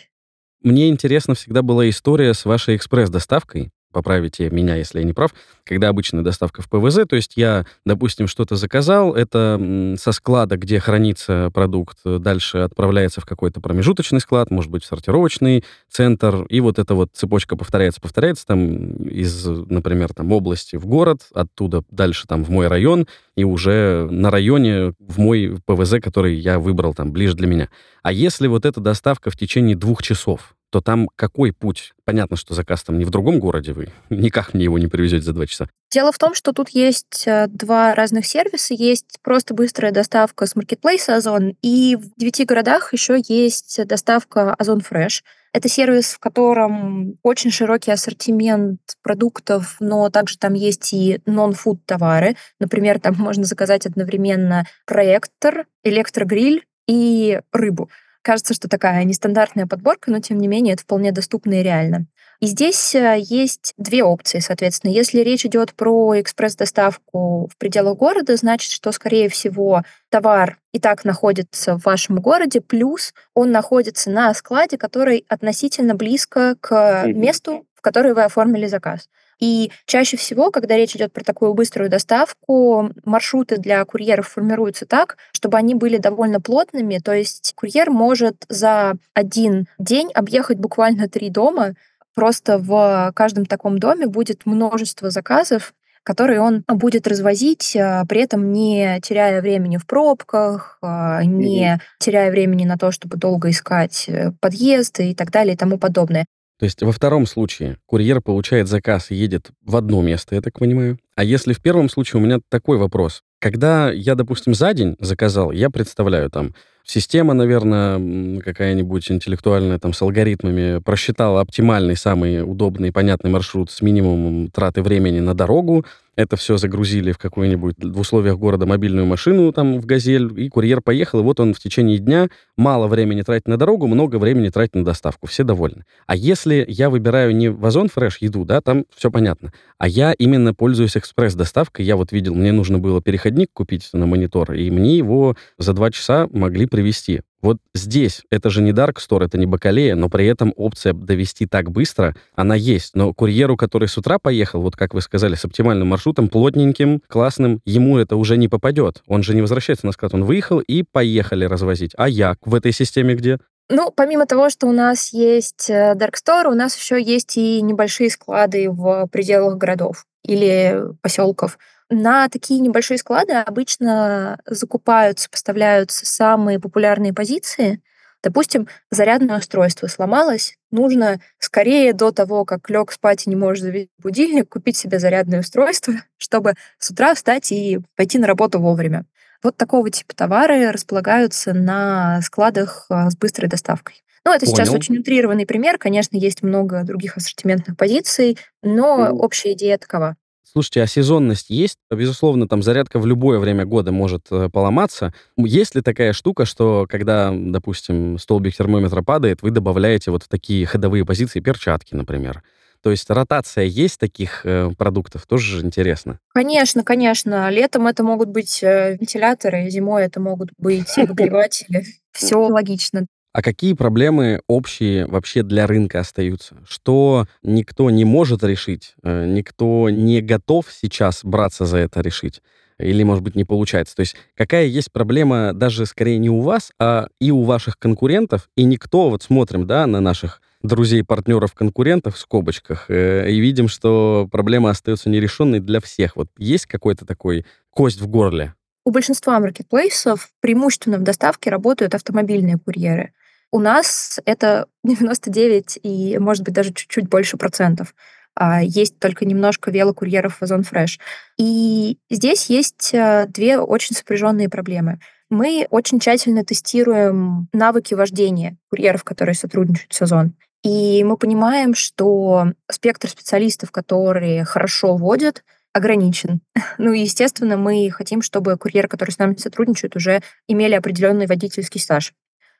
Мне 0.63 0.89
интересна 0.89 1.35
всегда 1.35 1.61
была 1.61 1.87
история 1.89 2.33
с 2.33 2.43
вашей 2.45 2.75
экспресс-доставкой 2.75 3.69
поправите 3.97 4.51
меня, 4.51 4.75
если 4.75 4.99
я 4.99 5.05
не 5.05 5.13
прав, 5.13 5.33
когда 5.63 5.89
обычная 5.89 6.21
доставка 6.21 6.61
в 6.61 6.69
ПВЗ, 6.69 7.07
то 7.09 7.15
есть 7.15 7.33
я, 7.35 7.65
допустим, 7.83 8.27
что-то 8.27 8.55
заказал, 8.55 9.15
это 9.15 9.95
со 9.97 10.11
склада, 10.11 10.55
где 10.55 10.79
хранится 10.79 11.49
продукт, 11.51 11.97
дальше 12.05 12.59
отправляется 12.59 13.21
в 13.21 13.25
какой-то 13.25 13.59
промежуточный 13.59 14.19
склад, 14.19 14.51
может 14.51 14.69
быть, 14.69 14.83
в 14.83 14.85
сортировочный 14.85 15.63
центр, 15.89 16.43
и 16.43 16.59
вот 16.59 16.77
эта 16.77 16.93
вот 16.93 17.09
цепочка 17.13 17.57
повторяется, 17.57 17.99
повторяется 17.99 18.45
там 18.45 18.93
из, 19.07 19.47
например, 19.47 20.13
там 20.13 20.31
области 20.31 20.75
в 20.75 20.85
город, 20.85 21.21
оттуда 21.33 21.81
дальше 21.89 22.27
там 22.27 22.43
в 22.43 22.51
мой 22.51 22.67
район, 22.67 23.07
и 23.35 23.43
уже 23.43 24.07
на 24.11 24.29
районе 24.29 24.93
в 24.99 25.17
мой 25.17 25.57
ПВЗ, 25.65 25.95
который 26.03 26.35
я 26.35 26.59
выбрал 26.59 26.93
там 26.93 27.11
ближе 27.11 27.33
для 27.35 27.47
меня. 27.47 27.69
А 28.03 28.11
если 28.11 28.45
вот 28.45 28.63
эта 28.63 28.79
доставка 28.79 29.31
в 29.31 29.37
течение 29.37 29.75
двух 29.75 30.03
часов, 30.03 30.53
то 30.69 30.81
там 30.81 31.09
какой 31.15 31.53
путь? 31.53 31.93
Понятно, 32.05 32.37
что 32.37 32.53
заказ 32.53 32.83
там 32.83 32.97
не 32.97 33.05
в 33.05 33.09
другом 33.09 33.39
городе, 33.39 33.73
вы 33.73 33.89
никак 34.09 34.53
мне 34.53 34.65
его 34.65 34.77
не 34.77 34.87
привезете 34.87 35.23
за 35.23 35.33
два 35.33 35.45
часа. 35.45 35.67
Дело 35.91 36.11
в 36.11 36.17
том, 36.17 36.33
что 36.33 36.51
тут 36.51 36.69
есть 36.69 37.23
э, 37.25 37.47
два 37.47 37.95
разных 37.95 38.25
сервиса. 38.25 38.73
Есть 38.73 39.19
просто 39.21 39.53
быстрая 39.53 39.91
доставка 39.91 40.45
с 40.45 40.55
маркетплейса 40.55 41.15
Озон, 41.15 41.55
и 41.61 41.95
в 41.95 42.13
девяти 42.17 42.43
городах 42.43 42.93
еще 42.93 43.17
есть 43.27 43.79
доставка 43.85 44.53
Озон 44.53 44.79
Fresh. 44.79 45.21
Это 45.53 45.69
сервис, 45.69 46.13
в 46.13 46.19
котором 46.19 47.17
очень 47.23 47.51
широкий 47.51 47.91
ассортимент 47.91 48.79
продуктов, 49.01 49.77
но 49.79 50.09
также 50.09 50.37
там 50.37 50.53
есть 50.53 50.93
и 50.93 51.21
нон-фуд 51.25 51.85
товары. 51.85 52.35
Например, 52.59 52.99
там 52.99 53.15
можно 53.15 53.43
заказать 53.43 53.85
одновременно 53.85 54.65
проектор, 54.85 55.65
электрогриль 55.83 56.65
и 56.87 57.39
рыбу. 57.51 57.89
Кажется, 58.27 58.53
что 58.53 58.67
такая 58.67 59.05
нестандартная 59.05 59.67
подборка, 59.67 60.11
но 60.11 60.19
тем 60.19 60.37
не 60.37 60.49
менее 60.49 60.73
это 60.73 60.83
вполне 60.83 61.13
доступно 61.13 61.61
и 61.61 61.63
реально. 61.63 62.07
И 62.41 62.47
здесь 62.47 62.93
э, 62.93 63.19
есть 63.21 63.73
две 63.77 64.03
опции, 64.03 64.39
соответственно. 64.39 64.91
Если 64.91 65.21
речь 65.21 65.45
идет 65.45 65.73
про 65.73 66.19
экспресс-доставку 66.19 67.47
в 67.47 67.57
пределах 67.57 67.97
города, 67.97 68.35
значит, 68.35 68.73
что, 68.73 68.91
скорее 68.91 69.29
всего, 69.29 69.83
товар 70.09 70.57
и 70.73 70.79
так 70.81 71.05
находится 71.05 71.77
в 71.77 71.85
вашем 71.85 72.17
городе, 72.17 72.59
плюс 72.59 73.13
он 73.33 73.51
находится 73.51 74.09
на 74.09 74.33
складе, 74.33 74.77
который 74.77 75.23
относительно 75.29 75.95
близко 75.95 76.57
к 76.59 77.05
месту, 77.05 77.65
в 77.75 77.81
которое 77.81 78.13
вы 78.13 78.25
оформили 78.25 78.67
заказ. 78.67 79.07
И 79.39 79.71
чаще 79.85 80.17
всего, 80.17 80.51
когда 80.51 80.75
речь 80.75 80.95
идет 80.95 81.13
про 81.13 81.23
такую 81.23 81.53
быструю 81.53 81.89
доставку, 81.89 82.91
маршруты 83.05 83.57
для 83.57 83.83
курьеров 83.85 84.29
формируются 84.29 84.85
так, 84.85 85.17
чтобы 85.31 85.57
они 85.57 85.75
были 85.75 85.97
довольно 85.97 86.41
плотными. 86.41 86.97
То 86.97 87.13
есть 87.13 87.53
курьер 87.55 87.91
может 87.91 88.45
за 88.49 88.95
один 89.13 89.67
день 89.77 90.11
объехать 90.13 90.57
буквально 90.57 91.07
три 91.07 91.29
дома. 91.29 91.73
Просто 92.15 92.57
в 92.57 93.11
каждом 93.15 93.45
таком 93.45 93.77
доме 93.77 94.07
будет 94.07 94.45
множество 94.45 95.11
заказов, 95.11 95.73
которые 96.07 96.39
он 96.39 96.63
будет 96.69 97.05
развозить, 97.05 97.75
а, 97.75 98.05
при 98.05 98.21
этом 98.21 98.53
не 98.53 98.99
теряя 99.01 99.41
времени 99.41 99.75
в 99.75 99.85
пробках, 99.85 100.77
а, 100.81 101.21
не 101.25 101.79
теряя 101.99 102.31
времени 102.31 102.63
на 102.63 102.77
то, 102.77 102.91
чтобы 102.91 103.17
долго 103.17 103.49
искать 103.49 104.05
э, 104.07 104.31
подъезд 104.39 105.01
и 105.01 105.13
так 105.13 105.31
далее 105.31 105.55
и 105.55 105.57
тому 105.57 105.77
подобное. 105.77 106.25
То 106.59 106.65
есть 106.65 106.81
во 106.81 106.91
втором 106.91 107.25
случае 107.25 107.77
курьер 107.85 108.21
получает 108.21 108.67
заказ 108.67 109.11
и 109.11 109.15
едет 109.15 109.51
в 109.63 109.75
одно 109.75 110.01
место, 110.01 110.35
я 110.35 110.41
так 110.41 110.57
понимаю. 110.57 110.97
А 111.15 111.23
если 111.23 111.53
в 111.53 111.61
первом 111.61 111.89
случае 111.89 112.21
у 112.21 112.25
меня 112.25 112.39
такой 112.49 112.77
вопрос. 112.77 113.23
Когда 113.39 113.91
я, 113.91 114.15
допустим, 114.15 114.55
за 114.55 114.73
день 114.73 114.95
заказал, 114.99 115.51
я 115.51 115.69
представляю 115.69 116.31
там, 116.31 116.55
система, 116.83 117.35
наверное, 117.35 118.41
какая-нибудь 118.41 119.11
интеллектуальная, 119.11 119.77
там, 119.77 119.93
с 119.93 120.01
алгоритмами, 120.01 120.79
просчитала 120.79 121.41
оптимальный, 121.41 121.95
самый 121.95 122.41
удобный, 122.41 122.91
понятный 122.91 123.29
маршрут 123.29 123.69
с 123.69 123.81
минимумом 123.83 124.49
траты 124.49 124.81
времени 124.81 125.19
на 125.19 125.35
дорогу, 125.35 125.85
это 126.17 126.35
все 126.35 126.57
загрузили 126.57 127.11
в 127.13 127.17
какую-нибудь 127.17 127.75
в 127.81 127.99
условиях 127.99 128.37
города 128.37 128.65
мобильную 128.65 129.05
машину 129.05 129.53
там 129.53 129.79
в 129.79 129.85
«Газель», 129.85 130.29
и 130.37 130.49
курьер 130.49 130.81
поехал, 130.81 131.19
и 131.19 131.23
вот 131.23 131.39
он 131.39 131.53
в 131.53 131.59
течение 131.59 131.99
дня 131.99 132.27
мало 132.57 132.87
времени 132.87 133.21
тратит 133.21 133.47
на 133.47 133.55
дорогу, 133.55 133.87
много 133.87 134.17
времени 134.17 134.49
тратит 134.49 134.75
на 134.75 134.83
доставку. 134.83 135.27
Все 135.27 135.43
довольны. 135.43 135.85
А 136.07 136.15
если 136.15 136.65
я 136.67 136.89
выбираю 136.89 137.35
не 137.35 137.49
в 137.49 137.65
Озон 137.65 137.87
Фреш 137.87 138.17
еду, 138.17 138.43
да, 138.43 138.61
там 138.61 138.85
все 138.95 139.11
понятно, 139.11 139.53
а 139.77 139.87
я 139.87 140.11
именно 140.11 140.53
пользуюсь 140.53 140.97
экспресс-доставкой, 140.97 141.85
я 141.85 141.95
вот 141.95 142.11
видел, 142.11 142.33
мне 142.33 142.51
нужно 142.51 142.79
было 142.79 143.01
переходник 143.01 143.49
купить 143.53 143.87
на 143.93 144.07
монитор, 144.07 144.53
и 144.53 144.71
мне 144.71 144.97
его 144.97 145.37
за 145.59 145.73
два 145.73 145.91
часа 145.91 146.27
могли 146.31 146.65
привезти. 146.65 147.21
Вот 147.41 147.57
здесь 147.73 148.23
это 148.29 148.49
же 148.49 148.61
не 148.61 148.71
Dark 148.71 148.95
Store, 148.95 149.25
это 149.25 149.37
не 149.37 149.45
Бакалея, 149.45 149.95
но 149.95 150.09
при 150.09 150.25
этом 150.25 150.53
опция 150.55 150.93
довести 150.93 151.45
так 151.45 151.71
быстро, 151.71 152.15
она 152.35 152.55
есть. 152.55 152.95
Но 152.95 153.13
курьеру, 153.13 153.57
который 153.57 153.87
с 153.87 153.97
утра 153.97 154.17
поехал, 154.19 154.61
вот 154.61 154.75
как 154.75 154.93
вы 154.93 155.01
сказали, 155.01 155.35
с 155.35 155.45
оптимальным 155.45 155.87
маршрутом, 155.87 156.29
плотненьким, 156.29 157.01
классным, 157.07 157.61
ему 157.65 157.97
это 157.97 158.15
уже 158.15 158.37
не 158.37 158.47
попадет. 158.47 159.03
Он 159.07 159.23
же 159.23 159.35
не 159.35 159.41
возвращается 159.41 159.85
на 159.85 159.91
склад, 159.91 160.13
он 160.13 160.23
выехал 160.23 160.59
и 160.59 160.83
поехали 160.83 161.45
развозить. 161.45 161.91
А 161.97 162.09
я 162.09 162.35
в 162.43 162.55
этой 162.55 162.71
системе 162.71 163.15
где? 163.15 163.37
Ну, 163.69 163.91
помимо 163.95 164.25
того, 164.25 164.49
что 164.49 164.67
у 164.67 164.71
нас 164.71 165.11
есть 165.11 165.69
э, 165.69 165.93
Dark 165.95 166.13
Store, 166.13 166.47
у 166.49 166.55
нас 166.55 166.77
еще 166.77 167.01
есть 167.01 167.35
и 167.35 167.61
небольшие 167.61 168.09
склады 168.09 168.69
в 168.69 169.07
пределах 169.11 169.57
городов 169.57 170.05
или 170.27 170.83
поселков. 171.01 171.57
На 171.89 172.27
такие 172.27 172.59
небольшие 172.59 172.97
склады 172.97 173.33
обычно 173.33 174.39
закупаются, 174.45 175.29
поставляются 175.29 176.05
самые 176.05 176.59
популярные 176.59 177.13
позиции. 177.13 177.81
Допустим, 178.21 178.67
зарядное 178.91 179.37
устройство 179.37 179.87
сломалось, 179.87 180.57
нужно 180.71 181.21
скорее 181.39 181.93
до 181.93 182.11
того, 182.11 182.45
как 182.45 182.69
лег 182.69 182.91
спать 182.91 183.25
и 183.25 183.29
не 183.29 183.35
можешь 183.35 183.61
завести 183.61 183.91
будильник, 183.99 184.49
купить 184.49 184.75
себе 184.75 184.99
зарядное 184.99 185.39
устройство, 185.39 185.93
чтобы 186.17 186.55
с 186.77 186.91
утра 186.91 187.13
встать 187.13 187.51
и 187.51 187.79
пойти 187.95 188.17
на 188.19 188.27
работу 188.27 188.59
вовремя. 188.59 189.05
Вот 189.43 189.55
такого 189.57 189.89
типа 189.89 190.15
товары 190.15 190.71
располагаются 190.71 191.53
на 191.53 192.21
складах 192.21 192.85
а, 192.89 193.09
с 193.09 193.17
быстрой 193.17 193.49
доставкой. 193.49 193.95
Ну, 194.25 194.33
это 194.33 194.45
Понял. 194.45 194.57
сейчас 194.57 194.73
очень 194.73 194.97
утрированный 194.97 195.45
пример. 195.45 195.77
Конечно, 195.77 196.17
есть 196.17 196.43
много 196.43 196.83
других 196.83 197.15
ассортиментных 197.15 197.77
позиций, 197.77 198.37
но 198.61 199.09
общая 199.11 199.53
идея 199.53 199.77
такова. 199.77 200.17
Слушайте, 200.43 200.81
а 200.81 200.87
сезонность 200.87 201.49
есть? 201.49 201.77
Безусловно, 201.91 202.47
там 202.47 202.63
зарядка 202.63 202.99
в 202.99 203.05
любое 203.05 203.37
время 203.37 203.65
года 203.65 203.91
может 203.91 204.27
э, 204.31 204.49
поломаться. 204.49 205.13
Есть 205.37 205.75
ли 205.75 205.81
такая 205.81 206.13
штука, 206.13 206.45
что 206.45 206.87
когда, 206.89 207.31
допустим, 207.31 208.17
столбик 208.17 208.55
термометра 208.55 209.01
падает, 209.01 209.41
вы 209.41 209.51
добавляете 209.51 210.09
вот 210.09 210.23
такие 210.27 210.65
ходовые 210.65 211.05
позиции, 211.05 211.41
перчатки, 211.41 211.95
например? 211.95 212.43
То 212.87 212.91
есть 212.91 213.09
ротация 213.09 213.65
есть 213.65 213.99
таких 213.99 214.45
э, 214.45 214.71
продуктов, 214.77 215.25
тоже 215.27 215.59
интересно. 215.59 216.21
Конечно, 216.33 216.85
конечно. 216.85 217.49
Летом 217.49 217.85
это 217.85 218.01
могут 218.01 218.29
быть 218.29 218.63
э, 218.63 218.95
вентиляторы, 218.97 219.69
зимой 219.69 220.05
это 220.05 220.21
могут 220.21 220.51
быть 220.57 220.87
обогреватели. 220.97 221.83
Все 222.13 222.37
логично. 222.37 223.05
А 223.33 223.41
какие 223.41 223.73
проблемы 223.73 224.39
общие 224.47 225.05
вообще 225.05 225.43
для 225.43 225.67
рынка 225.67 225.99
остаются? 225.99 226.55
Что 226.65 227.25
никто 227.43 227.89
не 227.89 228.05
может 228.05 228.41
решить, 228.45 228.95
э, 229.03 229.25
никто 229.25 229.89
не 229.89 230.21
готов 230.21 230.67
сейчас 230.71 231.25
браться 231.25 231.65
за 231.65 231.79
это 231.79 231.99
решить? 231.99 232.41
Или, 232.79 233.03
может 233.03 233.21
быть, 233.21 233.35
не 233.35 233.43
получается? 233.43 233.97
То 233.97 233.99
есть 233.99 234.15
какая 234.33 234.65
есть 234.67 234.93
проблема 234.93 235.51
даже 235.51 235.85
скорее 235.85 236.19
не 236.19 236.29
у 236.29 236.39
вас, 236.39 236.71
а 236.79 237.09
и 237.19 237.31
у 237.31 237.41
ваших 237.41 237.77
конкурентов, 237.77 238.47
и 238.55 238.63
никто, 238.63 239.09
вот 239.09 239.23
смотрим, 239.23 239.67
да, 239.67 239.85
на 239.87 239.99
наших 239.99 240.41
друзей, 240.67 241.03
партнеров, 241.03 241.53
конкурентов 241.53 242.15
в 242.15 242.19
скобочках, 242.19 242.85
э, 242.89 243.29
и 243.29 243.39
видим, 243.39 243.67
что 243.67 244.27
проблема 244.31 244.69
остается 244.69 245.09
нерешенной 245.09 245.59
для 245.59 245.79
всех. 245.79 246.15
Вот 246.15 246.27
есть 246.37 246.65
какой-то 246.67 247.05
такой 247.05 247.45
кость 247.71 248.01
в 248.01 248.07
горле? 248.07 248.53
У 248.85 248.91
большинства 248.91 249.39
маркетплейсов 249.39 250.29
преимущественно 250.39 250.97
в 250.97 251.03
доставке 251.03 251.49
работают 251.49 251.95
автомобильные 251.95 252.57
курьеры. 252.57 253.13
У 253.51 253.59
нас 253.59 254.19
это 254.25 254.67
99 254.83 255.79
и, 255.83 256.17
может 256.19 256.43
быть, 256.43 256.53
даже 256.53 256.73
чуть-чуть 256.73 257.09
больше 257.09 257.37
процентов. 257.37 257.95
А 258.35 258.61
есть 258.61 258.99
только 258.99 259.25
немножко 259.25 259.71
велокурьеров 259.71 260.37
в 260.37 260.43
Озон 260.43 260.61
Fresh. 260.61 260.99
И 261.37 261.97
здесь 262.09 262.45
есть 262.47 262.91
э, 262.93 263.25
две 263.27 263.57
очень 263.57 263.95
сопряженные 263.95 264.47
проблемы. 264.47 264.99
Мы 265.29 265.67
очень 265.69 265.99
тщательно 265.99 266.45
тестируем 266.45 267.49
навыки 267.51 267.93
вождения 267.93 268.57
курьеров, 268.69 269.03
которые 269.03 269.35
сотрудничают 269.35 269.91
с 269.91 270.01
Озон. 270.01 270.35
И 270.63 271.03
мы 271.03 271.17
понимаем, 271.17 271.75
что 271.75 272.53
спектр 272.69 273.09
специалистов, 273.09 273.71
которые 273.71 274.43
хорошо 274.43 274.95
водят, 274.95 275.43
ограничен. 275.73 276.41
Ну 276.77 276.91
и, 276.91 277.01
естественно, 277.01 277.57
мы 277.57 277.89
хотим, 277.91 278.21
чтобы 278.21 278.57
курьеры, 278.57 278.87
которые 278.87 279.13
с 279.13 279.17
нами 279.19 279.35
сотрудничают, 279.35 279.95
уже 279.95 280.21
имели 280.47 280.73
определенный 280.73 281.27
водительский 281.27 281.79
стаж. 281.79 282.13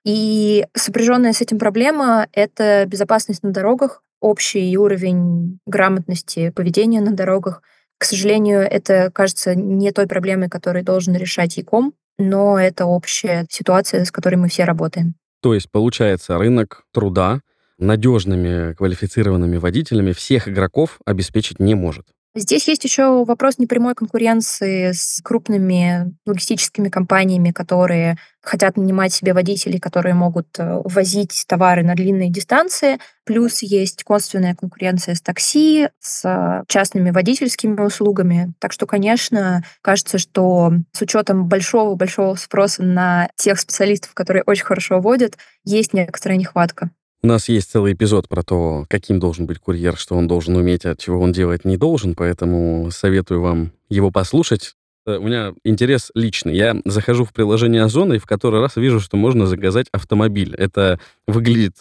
И 0.03 0.65
сопряженная 0.73 1.33
с 1.33 1.41
этим 1.41 1.59
проблема— 1.59 2.27
это 2.31 2.85
безопасность 2.87 3.43
на 3.43 3.51
дорогах, 3.51 4.01
общий 4.21 4.75
уровень 4.77 5.59
грамотности 5.65 6.49
поведения 6.49 7.01
на 7.01 7.11
дорогах. 7.11 7.61
К 7.97 8.05
сожалению, 8.05 8.61
это 8.61 9.11
кажется 9.11 9.55
не 9.55 9.91
той 9.91 10.07
проблемой, 10.07 10.49
которую 10.49 10.83
должен 10.83 11.15
решать 11.15 11.57
ЯКОМ, 11.57 11.93
но 12.17 12.59
это 12.59 12.85
общая 12.85 13.45
ситуация, 13.49 14.05
с 14.05 14.11
которой 14.11 14.35
мы 14.35 14.49
все 14.49 14.63
работаем. 14.63 15.15
То 15.41 15.53
есть, 15.53 15.69
получается, 15.71 16.37
рынок 16.37 16.83
труда 16.91 17.41
надежными 17.79 18.73
квалифицированными 18.73 19.57
водителями 19.57 20.11
всех 20.11 20.47
игроков 20.47 20.99
обеспечить 21.05 21.59
не 21.59 21.75
может. 21.75 22.07
Здесь 22.39 22.67
есть 22.67 22.83
еще 22.83 23.25
вопрос 23.25 23.57
непрямой 23.57 23.95
конкуренции 23.95 24.91
с 24.91 25.21
крупными 25.23 26.13
логистическими 26.27 26.87
компаниями, 26.87 27.49
которые 27.49 28.17
хотят 28.43 28.77
нанимать 28.77 29.11
себе 29.11 29.33
водителей, 29.33 29.79
которые 29.79 30.13
могут 30.13 30.47
э, 30.59 30.81
возить 30.83 31.45
товары 31.47 31.83
на 31.83 31.95
длинные 31.95 32.29
дистанции. 32.29 32.99
Плюс 33.25 33.63
есть 33.63 34.03
косвенная 34.03 34.53
конкуренция 34.53 35.15
с 35.15 35.21
такси, 35.21 35.89
с 35.99 36.63
частными 36.67 37.09
водительскими 37.09 37.81
услугами. 37.81 38.53
Так 38.59 38.71
что, 38.71 38.85
конечно, 38.85 39.63
кажется, 39.81 40.19
что 40.19 40.73
с 40.91 41.01
учетом 41.01 41.47
большого-большого 41.47 42.35
спроса 42.35 42.83
на 42.83 43.29
тех 43.35 43.59
специалистов, 43.59 44.13
которые 44.13 44.43
очень 44.45 44.65
хорошо 44.65 44.99
водят, 44.99 45.39
есть 45.65 45.93
некоторая 45.93 46.37
нехватка. 46.37 46.91
У 47.23 47.27
нас 47.27 47.49
есть 47.49 47.71
целый 47.71 47.93
эпизод 47.93 48.29
про 48.29 48.43
то, 48.43 48.85
каким 48.89 49.19
должен 49.19 49.47
быть 49.47 49.57
курьер, 49.57 49.97
что 49.97 50.15
он 50.15 50.27
должен 50.27 50.55
уметь, 50.55 50.85
а 50.85 50.95
чего 50.95 51.19
он 51.19 51.31
делать 51.31 51.65
не 51.65 51.75
должен, 51.75 52.13
поэтому 52.13 52.89
советую 52.91 53.41
вам 53.41 53.71
его 53.89 54.11
послушать. 54.11 54.75
Э, 55.07 55.17
у 55.17 55.23
меня 55.23 55.53
интерес 55.63 56.11
личный. 56.13 56.55
Я 56.55 56.79
захожу 56.85 57.25
в 57.25 57.33
приложение 57.33 57.83
Озона 57.83 58.13
и 58.13 58.19
в 58.19 58.27
который 58.27 58.61
раз 58.61 58.75
вижу, 58.75 58.99
что 58.99 59.17
можно 59.17 59.47
заказать 59.47 59.87
автомобиль. 59.91 60.53
Это 60.55 60.99
выглядит, 61.25 61.77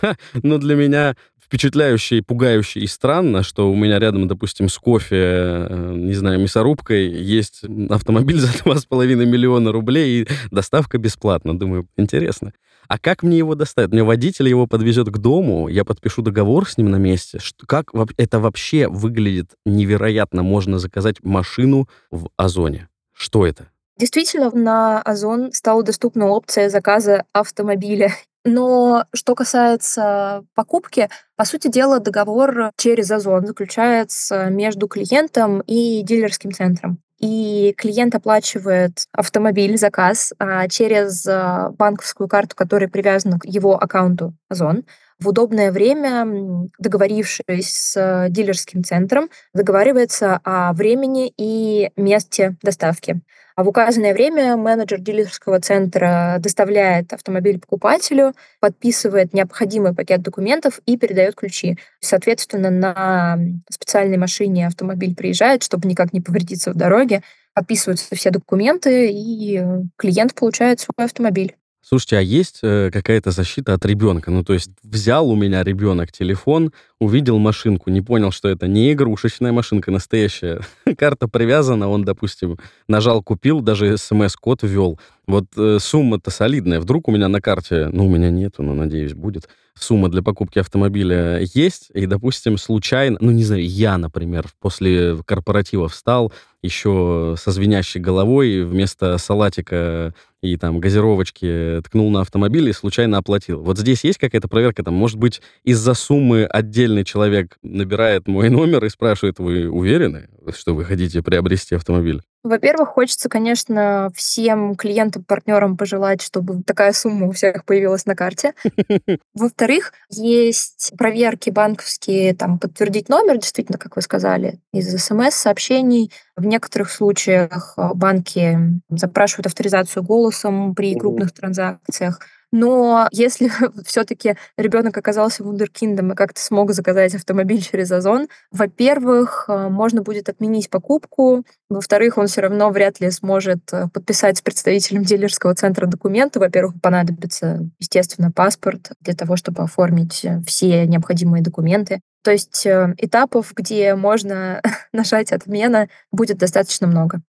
ну, 0.42 0.56
для 0.58 0.74
меня 0.74 1.16
впечатляюще 1.48 2.18
и 2.18 2.20
пугающе 2.20 2.80
и 2.80 2.86
странно, 2.86 3.42
что 3.42 3.70
у 3.70 3.74
меня 3.74 3.98
рядом, 3.98 4.28
допустим, 4.28 4.68
с 4.68 4.78
кофе, 4.78 5.16
э, 5.16 5.92
не 5.96 6.14
знаю, 6.14 6.40
мясорубкой 6.40 7.08
есть 7.08 7.62
автомобиль 7.90 8.36
за 8.40 8.48
2,5 8.48 9.26
миллиона 9.26 9.72
рублей 9.72 10.22
и 10.22 10.28
доставка 10.50 10.98
бесплатна. 10.98 11.58
Думаю, 11.58 11.86
интересно. 11.96 12.52
А 12.86 12.98
как 12.98 13.22
мне 13.22 13.36
его 13.36 13.54
доставить? 13.54 13.90
Мне 13.90 14.02
водитель 14.02 14.48
его 14.48 14.66
подвезет 14.66 15.08
к 15.08 15.18
дому, 15.18 15.68
я 15.68 15.84
подпишу 15.84 16.22
договор 16.22 16.68
с 16.68 16.78
ним 16.78 16.90
на 16.90 16.96
месте. 16.96 17.38
Что, 17.38 17.66
как 17.66 17.90
это 18.16 18.38
вообще 18.40 18.88
выглядит 18.88 19.50
невероятно? 19.66 20.42
Можно 20.42 20.78
заказать 20.78 21.22
машину 21.22 21.88
в 22.10 22.28
Озоне. 22.36 22.88
Что 23.12 23.46
это? 23.46 23.68
Действительно, 23.98 24.50
на 24.52 25.02
Озон 25.02 25.52
стала 25.52 25.82
доступна 25.82 26.28
опция 26.28 26.70
заказа 26.70 27.24
автомобиля. 27.32 28.12
Но 28.44 29.04
что 29.12 29.34
касается 29.34 30.44
покупки, 30.54 31.10
по 31.36 31.44
сути 31.44 31.68
дела, 31.68 31.98
договор 31.98 32.70
через 32.76 33.10
Озон 33.10 33.46
заключается 33.46 34.46
между 34.46 34.86
клиентом 34.86 35.60
и 35.66 36.02
дилерским 36.02 36.52
центром 36.52 37.00
и 37.18 37.74
клиент 37.76 38.14
оплачивает 38.14 39.04
автомобиль, 39.12 39.76
заказ 39.76 40.32
а, 40.38 40.68
через 40.68 41.26
а, 41.26 41.70
банковскую 41.70 42.28
карту, 42.28 42.54
которая 42.54 42.88
привязана 42.88 43.38
к 43.38 43.44
его 43.44 43.76
аккаунту 43.76 44.34
Озон. 44.48 44.84
В 45.20 45.28
удобное 45.28 45.72
время, 45.72 46.68
договорившись 46.78 47.42
с 47.60 48.26
дилерским 48.30 48.84
центром, 48.84 49.30
договаривается 49.52 50.40
о 50.44 50.72
времени 50.72 51.32
и 51.36 51.90
месте 51.96 52.56
доставки. 52.62 53.20
А 53.56 53.64
в 53.64 53.68
указанное 53.68 54.14
время 54.14 54.56
менеджер 54.56 55.00
дилерского 55.00 55.58
центра 55.60 56.36
доставляет 56.38 57.12
автомобиль 57.12 57.58
покупателю, 57.58 58.32
подписывает 58.60 59.34
необходимый 59.34 59.92
пакет 59.92 60.22
документов 60.22 60.78
и 60.86 60.96
передает 60.96 61.34
ключи. 61.34 61.76
Соответственно, 61.98 62.70
на 62.70 63.38
специальной 63.68 64.18
машине 64.18 64.68
автомобиль 64.68 65.16
приезжает, 65.16 65.64
чтобы 65.64 65.88
никак 65.88 66.12
не 66.12 66.20
повредиться 66.20 66.70
в 66.70 66.76
дороге, 66.76 67.24
подписываются 67.54 68.14
все 68.14 68.30
документы, 68.30 69.10
и 69.10 69.60
клиент 69.96 70.34
получает 70.34 70.78
свой 70.78 71.06
автомобиль. 71.06 71.56
Слушайте, 71.88 72.18
а 72.18 72.20
есть 72.20 72.58
э, 72.62 72.90
какая-то 72.92 73.30
защита 73.30 73.72
от 73.72 73.86
ребенка? 73.86 74.30
Ну, 74.30 74.44
то 74.44 74.52
есть 74.52 74.68
взял 74.82 75.30
у 75.30 75.34
меня 75.34 75.64
ребенок 75.64 76.12
телефон, 76.12 76.70
увидел 77.00 77.38
машинку, 77.38 77.90
не 77.90 78.00
понял, 78.00 78.30
что 78.32 78.48
это 78.48 78.66
не 78.66 78.92
игрушечная 78.92 79.52
машинка, 79.52 79.90
настоящая. 79.90 80.60
Карта 80.98 81.28
привязана, 81.28 81.88
он, 81.88 82.04
допустим, 82.04 82.58
нажал 82.88 83.22
«купил», 83.22 83.60
даже 83.60 83.96
смс-код 83.96 84.62
ввел. 84.62 84.98
Вот 85.26 85.46
э, 85.56 85.78
сумма-то 85.80 86.30
солидная. 86.30 86.80
Вдруг 86.80 87.08
у 87.08 87.12
меня 87.12 87.28
на 87.28 87.40
карте, 87.40 87.88
ну, 87.92 88.06
у 88.06 88.08
меня 88.08 88.30
нету, 88.30 88.62
но, 88.62 88.74
надеюсь, 88.74 89.14
будет, 89.14 89.48
сумма 89.74 90.08
для 90.08 90.22
покупки 90.22 90.58
автомобиля 90.58 91.40
есть, 91.54 91.90
и, 91.94 92.06
допустим, 92.06 92.58
случайно, 92.58 93.18
ну, 93.20 93.30
не 93.30 93.44
знаю, 93.44 93.64
я, 93.64 93.96
например, 93.98 94.46
после 94.60 95.16
корпоратива 95.24 95.88
встал, 95.88 96.32
еще 96.62 97.36
со 97.38 97.52
звенящей 97.52 98.00
головой 98.00 98.64
вместо 98.64 99.16
салатика 99.18 100.12
и 100.42 100.56
там 100.56 100.80
газировочки 100.80 101.80
ткнул 101.84 102.10
на 102.10 102.20
автомобиль 102.20 102.68
и 102.68 102.72
случайно 102.72 103.18
оплатил. 103.18 103.62
Вот 103.62 103.78
здесь 103.78 104.04
есть 104.04 104.18
какая-то 104.18 104.48
проверка, 104.48 104.82
там, 104.82 104.94
может 104.94 105.18
быть, 105.18 105.40
из-за 105.64 105.94
суммы 105.94 106.44
отдельный 106.88 107.04
человек 107.04 107.56
набирает 107.62 108.26
мой 108.26 108.48
номер 108.48 108.84
и 108.84 108.88
спрашивает, 108.88 109.38
вы 109.38 109.68
уверены, 109.68 110.28
что 110.54 110.74
вы 110.74 110.84
хотите 110.84 111.22
приобрести 111.22 111.74
автомобиль? 111.74 112.22
Во-первых, 112.44 112.90
хочется, 112.90 113.28
конечно, 113.28 114.10
всем 114.14 114.76
клиентам, 114.76 115.24
партнерам 115.24 115.76
пожелать, 115.76 116.22
чтобы 116.22 116.62
такая 116.62 116.92
сумма 116.92 117.26
у 117.26 117.32
всех 117.32 117.64
появилась 117.64 118.06
на 118.06 118.14
карте. 118.14 118.54
Во-вторых, 119.34 119.92
есть 120.08 120.92
проверки 120.96 121.50
банковские, 121.50 122.34
там, 122.34 122.58
подтвердить 122.58 123.08
номер, 123.08 123.38
действительно, 123.38 123.76
как 123.76 123.96
вы 123.96 124.02
сказали, 124.02 124.60
из 124.72 124.88
СМС-сообщений. 124.88 126.12
В 126.36 126.46
некоторых 126.46 126.90
случаях 126.90 127.74
э, 127.76 127.90
банки 127.94 128.56
запрашивают 128.88 129.48
авторизацию 129.48 130.04
голосом 130.04 130.74
при 130.74 130.94
крупных 130.94 131.32
транзакциях. 131.32 132.20
Но 132.52 133.08
если 133.12 133.50
все-таки 133.84 134.36
ребенок 134.56 134.96
оказался 134.96 135.44
вундеркиндом 135.44 136.12
и 136.12 136.16
как-то 136.16 136.40
смог 136.40 136.72
заказать 136.72 137.14
автомобиль 137.14 137.62
через 137.62 137.90
Озон, 137.92 138.28
во-первых, 138.50 139.46
э, 139.48 139.68
можно 139.68 140.02
будет 140.02 140.28
отменить 140.28 140.70
покупку, 140.70 141.44
во-вторых, 141.68 142.16
он 142.16 142.26
все 142.26 142.40
равно 142.40 142.70
вряд 142.70 143.00
ли 143.00 143.10
сможет 143.10 143.60
э, 143.72 143.88
подписать 143.92 144.38
с 144.38 144.42
представителем 144.42 145.02
дилерского 145.02 145.54
центра 145.54 145.86
документы. 145.86 146.40
Во-первых, 146.40 146.80
понадобится, 146.80 147.68
естественно, 147.78 148.32
паспорт 148.32 148.92
для 149.00 149.14
того, 149.14 149.36
чтобы 149.36 149.62
оформить 149.62 150.24
э, 150.24 150.40
все 150.46 150.86
необходимые 150.86 151.42
документы. 151.42 152.00
То 152.24 152.32
есть 152.32 152.66
этапов, 152.66 153.52
где 153.54 153.94
можно 153.94 154.60
нажать 154.92 155.32
отмена, 155.32 155.88
будет 156.10 156.38
достаточно 156.38 156.86
много. 156.86 157.20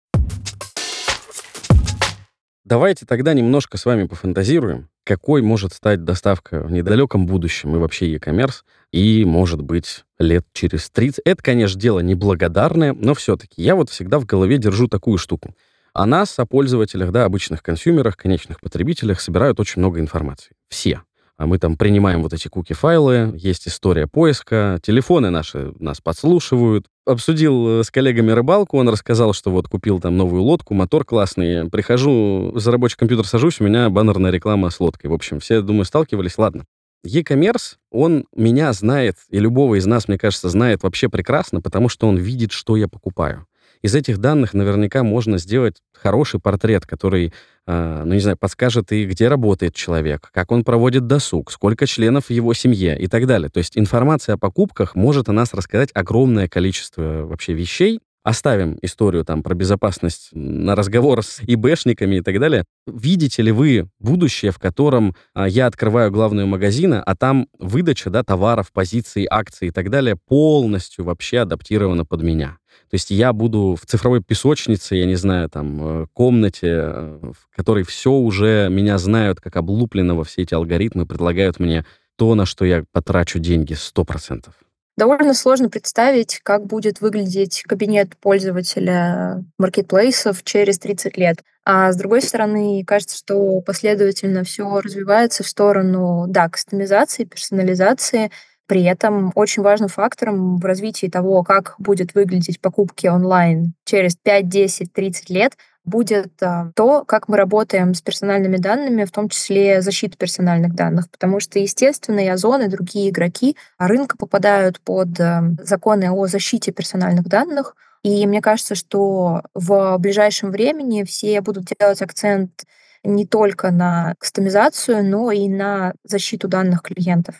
Давайте 2.68 3.06
тогда 3.06 3.32
немножко 3.32 3.78
с 3.78 3.86
вами 3.86 4.06
пофантазируем, 4.06 4.90
какой 5.02 5.40
может 5.40 5.72
стать 5.72 6.04
доставка 6.04 6.60
в 6.60 6.70
недалеком 6.70 7.24
будущем 7.24 7.74
и 7.74 7.78
вообще 7.78 8.12
e-commerce, 8.12 8.56
и, 8.92 9.24
может 9.24 9.62
быть, 9.62 10.04
лет 10.18 10.44
через 10.52 10.90
30. 10.90 11.22
Это, 11.24 11.42
конечно, 11.42 11.80
дело 11.80 12.00
неблагодарное, 12.00 12.92
но 12.92 13.14
все-таки 13.14 13.62
я 13.62 13.74
вот 13.74 13.88
всегда 13.88 14.18
в 14.18 14.26
голове 14.26 14.58
держу 14.58 14.86
такую 14.86 15.16
штуку. 15.16 15.54
О 15.94 16.04
нас, 16.04 16.38
о 16.38 16.44
пользователях, 16.44 17.10
да, 17.10 17.24
обычных 17.24 17.62
консюмерах, 17.62 18.18
конечных 18.18 18.60
потребителях 18.60 19.22
собирают 19.22 19.58
очень 19.60 19.80
много 19.80 19.98
информации. 19.98 20.52
Все. 20.68 21.00
А 21.38 21.46
мы 21.46 21.58
там 21.58 21.76
принимаем 21.76 22.22
вот 22.22 22.32
эти 22.32 22.48
куки-файлы, 22.48 23.32
есть 23.36 23.68
история 23.68 24.08
поиска, 24.08 24.80
телефоны 24.82 25.30
наши 25.30 25.72
нас 25.78 26.00
подслушивают. 26.00 26.86
Обсудил 27.06 27.80
э, 27.80 27.84
с 27.84 27.92
коллегами 27.92 28.32
рыбалку, 28.32 28.76
он 28.76 28.88
рассказал, 28.88 29.32
что 29.32 29.52
вот 29.52 29.68
купил 29.68 30.00
там 30.00 30.16
новую 30.16 30.42
лодку, 30.42 30.74
мотор 30.74 31.04
классный. 31.04 31.70
Прихожу, 31.70 32.52
за 32.56 32.72
рабочий 32.72 32.96
компьютер 32.96 33.24
сажусь, 33.24 33.60
у 33.60 33.64
меня 33.64 33.88
баннерная 33.88 34.32
реклама 34.32 34.68
с 34.70 34.80
лодкой. 34.80 35.10
В 35.10 35.14
общем, 35.14 35.38
все, 35.38 35.62
думаю, 35.62 35.84
сталкивались, 35.84 36.38
ладно. 36.38 36.64
E-commerce, 37.04 37.76
он 37.92 38.24
меня 38.34 38.72
знает, 38.72 39.18
и 39.30 39.38
любого 39.38 39.76
из 39.76 39.86
нас, 39.86 40.08
мне 40.08 40.18
кажется, 40.18 40.48
знает 40.48 40.82
вообще 40.82 41.08
прекрасно, 41.08 41.60
потому 41.60 41.88
что 41.88 42.08
он 42.08 42.16
видит, 42.16 42.50
что 42.50 42.76
я 42.76 42.88
покупаю. 42.88 43.46
из 43.80 43.94
этих 43.94 44.18
данных 44.18 44.54
наверняка 44.54 45.04
можно 45.04 45.38
сделать 45.38 45.76
хороший 45.92 46.40
портрет, 46.40 46.84
который, 46.84 47.32
ну, 47.68 48.14
не 48.14 48.20
знаю, 48.20 48.36
подскажет 48.38 48.92
и 48.92 49.04
где 49.04 49.28
работает 49.28 49.74
человек, 49.74 50.30
как 50.32 50.50
он 50.50 50.64
проводит 50.64 51.06
досуг, 51.06 51.52
сколько 51.52 51.86
членов 51.86 52.26
в 52.26 52.30
его 52.30 52.54
семье 52.54 52.98
и 52.98 53.06
так 53.08 53.26
далее. 53.26 53.50
То 53.50 53.58
есть 53.58 53.76
информация 53.76 54.36
о 54.36 54.38
покупках 54.38 54.94
может 54.94 55.28
о 55.28 55.32
нас 55.32 55.52
рассказать 55.52 55.90
огромное 55.92 56.48
количество 56.48 57.26
вообще 57.26 57.52
вещей, 57.52 58.00
Оставим 58.28 58.76
историю 58.82 59.24
там 59.24 59.42
про 59.42 59.54
безопасность 59.54 60.28
на 60.32 60.74
разговор 60.74 61.22
с 61.22 61.40
ИБшниками 61.46 62.16
и 62.16 62.20
так 62.20 62.38
далее. 62.38 62.64
Видите 62.86 63.40
ли 63.40 63.52
вы 63.52 63.88
будущее, 64.00 64.50
в 64.50 64.58
котором 64.58 65.14
а, 65.32 65.48
я 65.48 65.66
открываю 65.66 66.10
главную 66.10 66.46
магазина, 66.46 67.02
а 67.02 67.16
там 67.16 67.48
выдача 67.58 68.10
да, 68.10 68.22
товаров, 68.22 68.70
позиций, 68.70 69.26
акций 69.30 69.68
и 69.68 69.70
так 69.70 69.88
далее 69.88 70.16
полностью 70.28 71.06
вообще 71.06 71.38
адаптирована 71.38 72.04
под 72.04 72.22
меня? 72.22 72.58
То 72.90 72.94
есть 72.94 73.10
я 73.10 73.32
буду 73.32 73.76
в 73.80 73.86
цифровой 73.86 74.22
песочнице, 74.22 74.96
я 74.96 75.06
не 75.06 75.16
знаю, 75.16 75.48
там, 75.50 76.02
э, 76.02 76.06
комнате, 76.12 76.68
э, 76.70 77.18
в 77.22 77.54
которой 77.54 77.84
все 77.84 78.12
уже 78.12 78.68
меня 78.70 78.98
знают 78.98 79.40
как 79.40 79.56
облупленного, 79.56 80.24
все 80.24 80.42
эти 80.42 80.54
алгоритмы 80.54 81.06
предлагают 81.06 81.60
мне 81.60 81.84
то, 82.16 82.34
на 82.34 82.46
что 82.46 82.64
я 82.64 82.84
потрачу 82.92 83.38
деньги 83.38 83.74
100%. 83.74 84.52
Довольно 84.98 85.32
сложно 85.32 85.70
представить, 85.70 86.40
как 86.42 86.66
будет 86.66 87.00
выглядеть 87.00 87.62
кабинет 87.62 88.16
пользователя 88.16 89.44
маркетплейсов 89.56 90.42
через 90.42 90.80
30 90.80 91.16
лет. 91.16 91.44
А 91.64 91.92
с 91.92 91.96
другой 91.96 92.20
стороны, 92.20 92.82
кажется, 92.84 93.16
что 93.16 93.60
последовательно 93.60 94.42
все 94.42 94.80
развивается 94.80 95.44
в 95.44 95.46
сторону, 95.46 96.24
да, 96.26 96.48
кастомизации, 96.48 97.22
персонализации. 97.22 98.32
При 98.68 98.84
этом 98.84 99.32
очень 99.34 99.62
важным 99.62 99.88
фактором 99.88 100.58
в 100.58 100.64
развитии 100.64 101.06
того, 101.06 101.42
как 101.42 101.74
будет 101.78 102.14
выглядеть 102.14 102.60
покупки 102.60 103.06
онлайн 103.06 103.72
через 103.84 104.14
5, 104.16 104.46
10, 104.46 104.92
30 104.92 105.30
лет, 105.30 105.56
будет 105.84 106.42
а, 106.42 106.70
то, 106.76 107.02
как 107.06 107.28
мы 107.28 107.38
работаем 107.38 107.94
с 107.94 108.02
персональными 108.02 108.58
данными, 108.58 109.04
в 109.06 109.10
том 109.10 109.30
числе 109.30 109.80
защита 109.80 110.18
персональных 110.18 110.74
данных, 110.74 111.10
потому 111.10 111.40
что, 111.40 111.58
естественно, 111.58 112.20
и 112.20 112.28
Озон, 112.28 112.60
и 112.60 112.68
другие 112.68 113.08
игроки 113.08 113.56
рынка 113.78 114.18
попадают 114.18 114.80
под 114.82 115.18
а, 115.18 115.44
законы 115.62 116.10
о 116.10 116.26
защите 116.26 116.70
персональных 116.70 117.26
данных, 117.26 117.74
и 118.02 118.26
мне 118.26 118.42
кажется, 118.42 118.74
что 118.74 119.42
в 119.54 119.96
ближайшем 119.98 120.50
времени 120.50 121.04
все 121.04 121.40
будут 121.40 121.72
делать 121.80 122.02
акцент 122.02 122.64
не 123.02 123.26
только 123.26 123.70
на 123.70 124.14
кастомизацию, 124.18 125.02
но 125.04 125.30
и 125.32 125.48
на 125.48 125.94
защиту 126.04 126.48
данных 126.48 126.82
клиентов. 126.82 127.36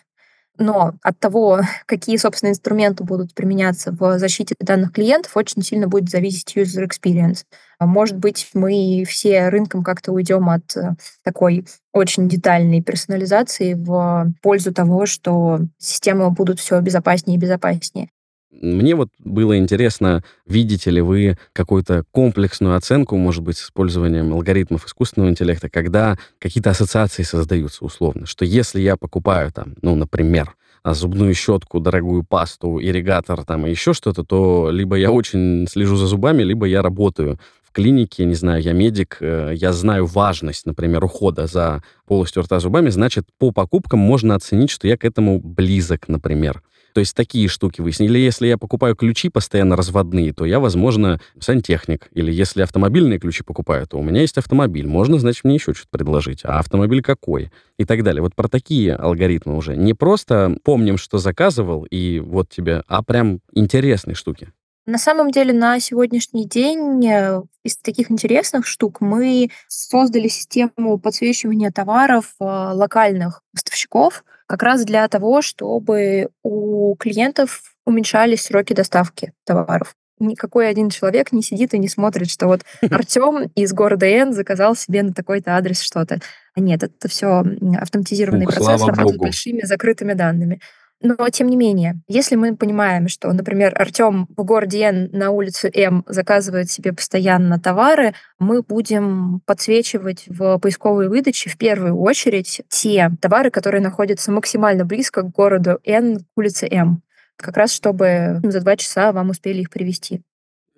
Но 0.59 0.95
от 1.03 1.19
того, 1.19 1.61
какие, 1.87 2.17
собственно, 2.17 2.50
инструменты 2.50 3.05
будут 3.05 3.35
применяться 3.35 3.93
в 3.93 4.19
защите 4.19 4.55
данных 4.61 4.93
клиентов, 4.93 5.37
очень 5.37 5.62
сильно 5.62 5.88
будет 5.88 6.11
зависеть 6.11 6.57
user 6.57 6.87
experience. 6.87 7.45
А 7.79 7.87
может 7.87 8.17
быть, 8.19 8.50
мы 8.55 9.05
все 9.07 9.49
рынком 9.49 9.85
как-то 9.85 10.12
уйдем 10.12 10.50
от 10.50 10.77
э, 10.77 10.97
такой 11.23 11.65
очень 11.93 12.29
детальной 12.29 12.83
персонализации 12.83 13.75
в 13.75 14.33
пользу 14.43 14.75
того, 14.75 15.07
что 15.07 15.61
системы 15.79 16.31
будут 16.31 16.59
все 16.59 16.81
безопаснее 16.81 17.37
и 17.37 17.41
безопаснее. 17.41 18.11
Мне 18.50 18.95
вот 18.95 19.11
было 19.19 19.59
интересно, 19.59 20.25
видите 20.47 20.90
ли 20.90 21.00
вы 21.00 21.37
какую-то 21.52 22.05
комплексную 22.11 22.76
оценку, 22.76 23.17
может 23.17 23.43
быть, 23.43 23.59
с 23.59 23.64
использованием 23.64 24.33
алгоритмов 24.33 24.87
искусственного 24.87 25.31
интеллекта, 25.31 25.69
когда 25.69 26.17
какие-то 26.38 26.71
ассоциации 26.71 27.23
создаются 27.23 27.85
условно, 27.85 28.26
что 28.26 28.45
если 28.45 28.81
я 28.81 28.97
покупаю 28.97 29.52
там, 29.52 29.75
ну, 29.83 29.95
например, 29.95 30.55
а, 30.83 30.95
зубную 30.95 31.35
щетку, 31.35 31.81
дорогую 31.81 32.25
пасту, 32.25 32.81
ирригатор 32.81 33.45
там 33.45 33.67
и 33.67 33.71
еще 33.71 33.93
что-то, 33.93 34.25
то 34.25 34.71
либо 34.71 34.97
я 34.97 35.11
очень 35.11 35.67
слежу 35.69 35.97
за 35.97 36.07
зубами, 36.07 36.43
либо 36.43 36.67
я 36.67 36.83
работаю 36.83 37.38
в 37.62 37.73
клинике, 37.73 38.25
не 38.25 38.35
знаю, 38.35 38.62
я 38.62 38.73
медик, 38.73 39.19
э, 39.21 39.52
я 39.55 39.73
знаю 39.75 40.07
важность, 40.07 40.64
например, 40.64 41.05
ухода 41.05 41.47
за 41.47 41.83
полостью 42.07 42.43
рта 42.43 42.61
зубами, 42.61 42.88
значит, 42.88 43.26
по 43.38 43.52
покупкам 43.52 44.00
можно 44.00 44.35
оценить, 44.35 44.71
что 44.71 44.88
я 44.88 44.97
к 44.97 45.05
этому 45.05 45.38
близок, 45.38 46.09
например. 46.09 46.62
То 46.99 47.00
есть 47.00 47.14
такие 47.14 47.47
штуки 47.47 47.81
выяснили. 47.81 48.19
Если 48.19 48.49
я 48.49 48.59
покупаю 48.59 48.97
ключи 48.97 49.28
постоянно 49.28 49.76
разводные, 49.76 50.33
то 50.33 50.45
я, 50.45 50.59
возможно, 50.59 51.20
сантехник. 51.38 52.09
Или 52.12 52.33
если 52.33 52.62
автомобильные 52.62 53.20
ключи 53.20 53.44
покупаю, 53.44 53.87
то 53.87 53.99
у 53.99 54.03
меня 54.03 54.22
есть 54.22 54.37
автомобиль. 54.37 54.88
Можно, 54.88 55.20
значит, 55.20 55.44
мне 55.44 55.55
еще 55.55 55.75
что-то 55.75 55.90
предложить. 55.92 56.40
А 56.42 56.59
автомобиль 56.59 57.01
какой? 57.01 57.53
И 57.77 57.85
так 57.85 58.03
далее. 58.03 58.20
Вот 58.20 58.35
про 58.35 58.49
такие 58.49 58.96
алгоритмы 58.96 59.57
уже. 59.57 59.77
Не 59.77 59.94
просто 59.94 60.57
помним, 60.64 60.96
что 60.96 61.18
заказывал, 61.18 61.85
и 61.85 62.18
вот 62.18 62.49
тебе, 62.49 62.83
а 62.88 63.05
прям 63.05 63.42
интересные 63.53 64.16
штуки. 64.16 64.49
На 64.85 64.99
самом 64.99 65.31
деле 65.31 65.53
на 65.53 65.79
сегодняшний 65.79 66.49
день 66.49 67.07
э, 67.07 67.42
из 67.62 67.77
таких 67.77 68.11
интересных 68.11 68.66
штук 68.66 69.01
мы 69.01 69.51
создали 69.68 70.27
систему 70.27 70.99
подсвечивания 70.99 71.70
товаров 71.70 72.35
э, 72.40 72.44
локальных 72.44 73.42
поставщиков 73.55 74.25
как 74.48 74.62
раз 74.62 74.84
для 74.84 75.06
того, 75.08 75.42
чтобы 75.42 76.30
у 76.42 76.96
клиентов 76.96 77.62
уменьшались 77.84 78.44
сроки 78.44 78.72
доставки 78.72 79.32
товаров. 79.44 79.94
Никакой 80.18 80.68
один 80.68 80.90
человек 80.90 81.30
не 81.30 81.42
сидит 81.42 81.74
и 81.74 81.78
не 81.78 81.88
смотрит, 81.88 82.28
что 82.30 82.46
вот 82.46 82.62
Артем 82.90 83.50
из 83.54 83.72
города 83.72 84.06
Н 84.06 84.32
заказал 84.32 84.74
себе 84.74 85.02
на 85.02 85.12
такой-то 85.12 85.56
адрес 85.56 85.80
что-то. 85.80 86.20
А 86.54 86.61
нет, 86.61 86.82
это 86.82 87.08
все 87.08 87.44
автоматизированный 87.78 88.46
Ух, 88.46 88.54
процесс 88.54 88.82
работы 88.84 89.14
с 89.14 89.18
большими 89.18 89.64
закрытыми 89.64 90.14
данными. 90.14 90.61
Но, 91.00 91.14
тем 91.30 91.46
не 91.48 91.56
менее, 91.56 92.00
если 92.08 92.34
мы 92.34 92.56
понимаем, 92.56 93.06
что, 93.06 93.32
например, 93.32 93.72
Артем 93.80 94.26
в 94.37 94.42
городе 94.42 94.80
Н 94.82 95.08
на 95.12 95.30
улицу 95.30 95.68
М 95.72 96.04
заказывает 96.08 96.70
себе 96.70 96.92
постоянно 96.92 97.61
товары, 97.61 98.14
мы 98.40 98.62
будем 98.62 99.40
подсвечивать 99.46 100.24
в 100.26 100.58
поисковой 100.58 101.08
выдаче 101.08 101.50
в 101.50 101.56
первую 101.56 101.96
очередь 102.00 102.62
те 102.68 103.11
товары, 103.20 103.50
которые 103.50 103.80
находятся 103.80 104.32
максимально 104.32 104.84
близко 104.84 105.22
к 105.22 105.30
городу 105.30 105.78
Н, 105.84 106.18
к 106.18 106.24
улице 106.37 106.66
М 106.70 107.02
как 107.37 107.56
раз 107.56 107.72
чтобы 107.72 108.40
за 108.42 108.61
два 108.61 108.76
часа 108.76 109.12
вам 109.12 109.30
успели 109.30 109.61
их 109.61 109.70
привезти. 109.70 110.22